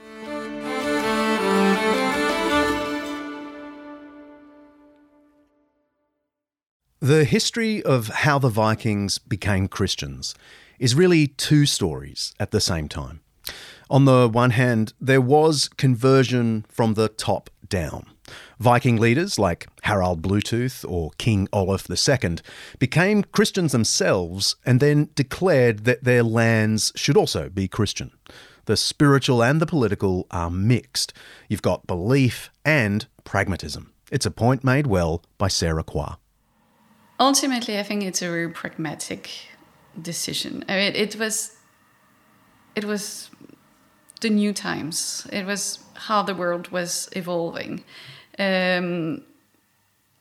[7.04, 10.34] The history of how the Vikings became Christians
[10.80, 13.20] is really two stories at the same time.
[13.90, 18.06] On the one hand, there was conversion from the top down.
[18.58, 22.38] Viking leaders like Harald Bluetooth or King Olaf II
[22.80, 28.12] became Christians themselves and then declared that their lands should also be Christian.
[28.64, 31.12] The spiritual and the political are mixed.
[31.50, 33.92] You've got belief and pragmatism.
[34.10, 36.16] It's a point made well by Sarah Croix.
[37.24, 39.30] Ultimately, I think it's a very pragmatic
[40.02, 40.66] decision.
[40.68, 41.56] I mean, it was,
[42.76, 43.30] it was
[44.20, 45.26] the new times.
[45.32, 47.86] It was how the world was evolving,
[48.38, 49.24] um,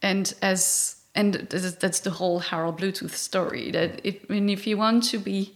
[0.00, 1.34] and as and
[1.82, 3.72] that's the whole Harald Bluetooth story.
[3.72, 5.54] That if I mean, if you want to be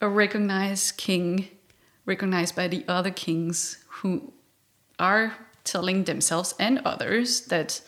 [0.00, 1.48] a recognized king,
[2.06, 4.32] recognized by the other kings who
[4.98, 7.82] are telling themselves and others that,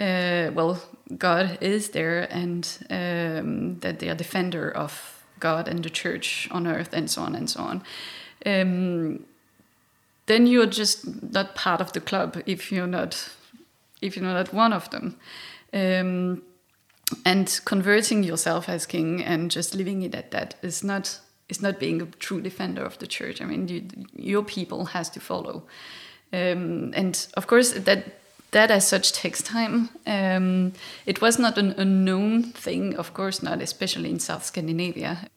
[0.00, 0.80] uh, well,
[1.18, 6.66] God is there and um, that they are defender of God and the church on
[6.66, 7.82] earth and so on and so on.
[8.46, 9.24] Um,
[10.26, 13.30] then you're just not part of the club if you're not
[14.00, 15.16] if you're not one of them.
[15.72, 16.42] Um,
[17.24, 21.78] and converting yourself as king and just living it at that is not is not
[21.78, 23.42] being a true defender of the church.
[23.42, 23.82] I mean, you,
[24.16, 25.64] your people has to follow,
[26.32, 28.04] um, and of course that
[28.54, 29.90] that as such takes time.
[30.06, 30.72] Um,
[31.04, 35.28] it was not an unknown thing, of course not, especially in South Scandinavia.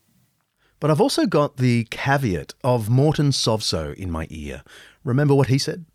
[0.80, 4.63] But I've also got the caveat of Morten Sovso in my ear.
[5.03, 5.86] Remember what he said?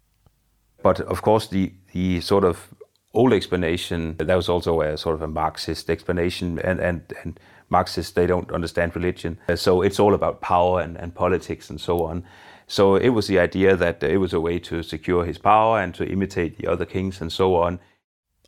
[0.83, 2.75] But of course, the, the sort of
[3.14, 7.39] old explanation, that was also a sort of a Marxist explanation, and, and, and
[7.70, 9.39] Marxists, they don't understand religion.
[9.55, 12.25] So it's all about power and, and politics and so on.
[12.73, 15.79] So it was the idea that uh, it was a way to secure his power
[15.79, 17.79] and to imitate the other kings and so on.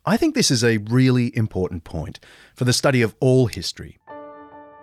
[0.03, 2.19] I think this is a really important point
[2.55, 3.99] for the study of all history.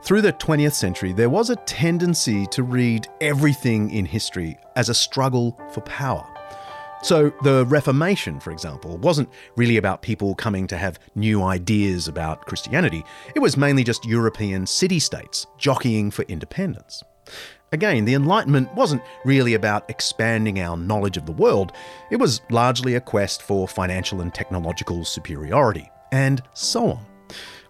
[0.05, 4.95] Through the 20th century, there was a tendency to read everything in history as a
[4.95, 6.25] struggle for power.
[7.03, 12.47] So, the Reformation, for example, wasn't really about people coming to have new ideas about
[12.47, 13.03] Christianity.
[13.35, 17.03] It was mainly just European city states jockeying for independence.
[17.73, 21.73] Again, the Enlightenment wasn't really about expanding our knowledge of the world,
[22.11, 27.07] it was largely a quest for financial and technological superiority, and so on.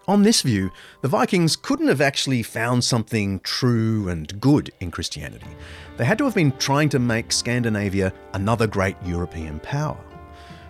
[0.09, 0.69] On this view,
[1.01, 5.47] the Vikings couldn't have actually found something true and good in Christianity.
[5.95, 9.97] They had to have been trying to make Scandinavia another great European power.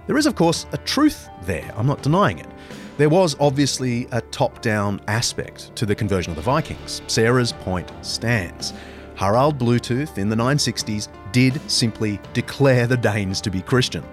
[0.05, 2.49] There is, of course, a truth there, I'm not denying it.
[2.97, 7.01] There was obviously a top down aspect to the conversion of the Vikings.
[7.07, 8.73] Sarah's point stands.
[9.15, 14.03] Harald Bluetooth in the 960s did simply declare the Danes to be Christian.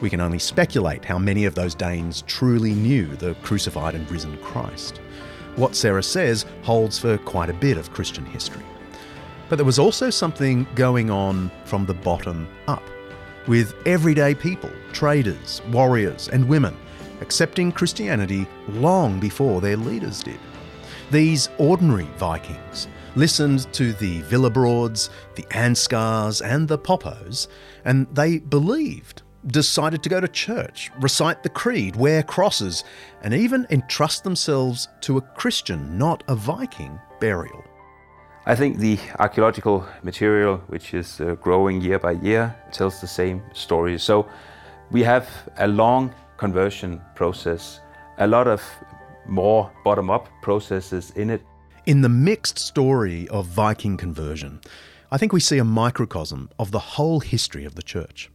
[0.00, 4.36] We can only speculate how many of those Danes truly knew the crucified and risen
[4.38, 4.98] Christ.
[5.56, 8.62] What Sarah says holds for quite a bit of Christian history.
[9.48, 12.82] But there was also something going on from the bottom up,
[13.46, 16.76] with everyday people, traders, warriors, and women
[17.20, 20.38] accepting Christianity long before their leaders did.
[21.10, 27.48] These ordinary Vikings listened to the Willibrords, the Ansgars, and the Poppos,
[27.84, 32.84] and they believed, decided to go to church, recite the creed, wear crosses,
[33.22, 37.62] and even entrust themselves to a Christian, not a Viking, burial.
[38.46, 43.42] I think the archaeological material, which is uh, growing year by year, tells the same
[43.54, 43.98] story.
[43.98, 44.28] So
[44.90, 47.80] we have a long conversion process,
[48.18, 48.62] a lot of
[49.26, 51.42] more bottom up processes in it.
[51.86, 54.62] In the mixed story of Viking conversion,
[55.12, 58.30] I think we see a microcosm of the whole history of the church.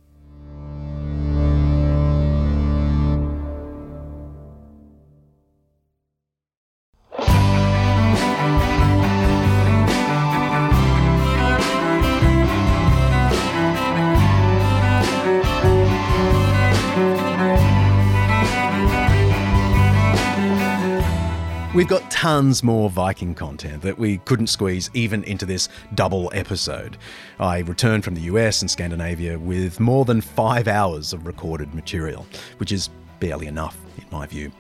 [21.80, 26.97] We've got tons more Viking content that we couldn't squeeze even into this double episode.
[27.39, 32.25] I returned from the US and Scandinavia with more than five hours of recorded material,
[32.57, 32.89] which is
[33.21, 34.51] barely enough in my view.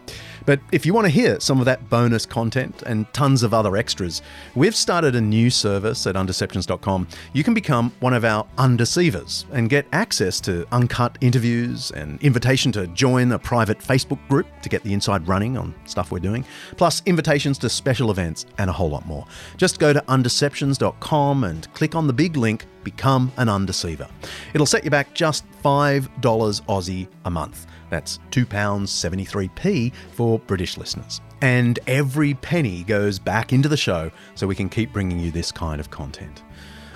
[0.49, 3.77] But if you want to hear some of that bonus content and tons of other
[3.77, 4.23] extras,
[4.55, 7.07] we've started a new service at undeceptions.com.
[7.33, 12.71] You can become one of our undeceivers and get access to uncut interviews and invitation
[12.71, 16.43] to join a private Facebook group to get the inside running on stuff we're doing,
[16.77, 19.27] plus invitations to special events and a whole lot more.
[19.55, 24.09] Just go to undeceptions.com and click on the big link Become an Undeceiver.
[24.53, 27.67] It'll set you back just $5 Aussie a month.
[27.89, 31.21] That's £2.73p for British listeners.
[31.41, 35.51] And every penny goes back into the show so we can keep bringing you this
[35.51, 36.43] kind of content.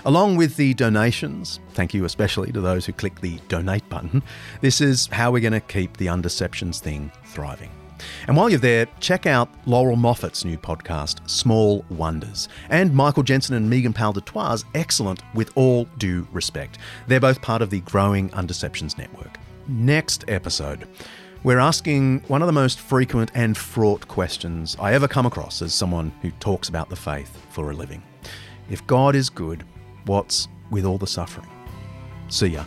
[0.06, 4.22] Along with the donations, thank you especially to those who click the donate button,
[4.60, 7.70] this is how we're going to keep the Undeceptions thing thriving.
[8.28, 13.56] And while you're there, check out Laurel Moffat's new podcast, Small Wonders, and Michael Jensen
[13.56, 16.80] and Megan Powell du Toit's excellent With All Due Respect.
[17.08, 19.40] They're both part of the growing Undeceptions network.
[19.68, 20.90] Next episode,
[21.44, 25.74] we're asking one of the most frequent and fraught questions I ever come across as
[25.74, 28.04] someone who talks about the faith for a living.
[28.70, 29.64] If God is good,
[30.06, 31.50] what's with all the suffering?
[32.28, 32.66] See ya.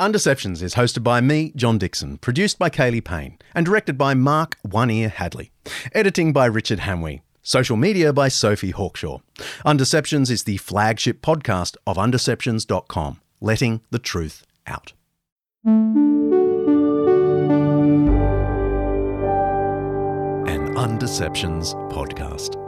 [0.00, 4.56] Undeceptions is hosted by me, John Dickson, produced by Kaley Payne, and directed by Mark
[4.62, 5.50] One Ear Hadley.
[5.92, 7.22] Editing by Richard Hamwi.
[7.42, 9.18] Social media by Sophie Hawkshaw.
[9.66, 14.92] Undeceptions is the flagship podcast of undeceptions.com, letting the truth out.
[20.46, 22.67] An Undeceptions podcast.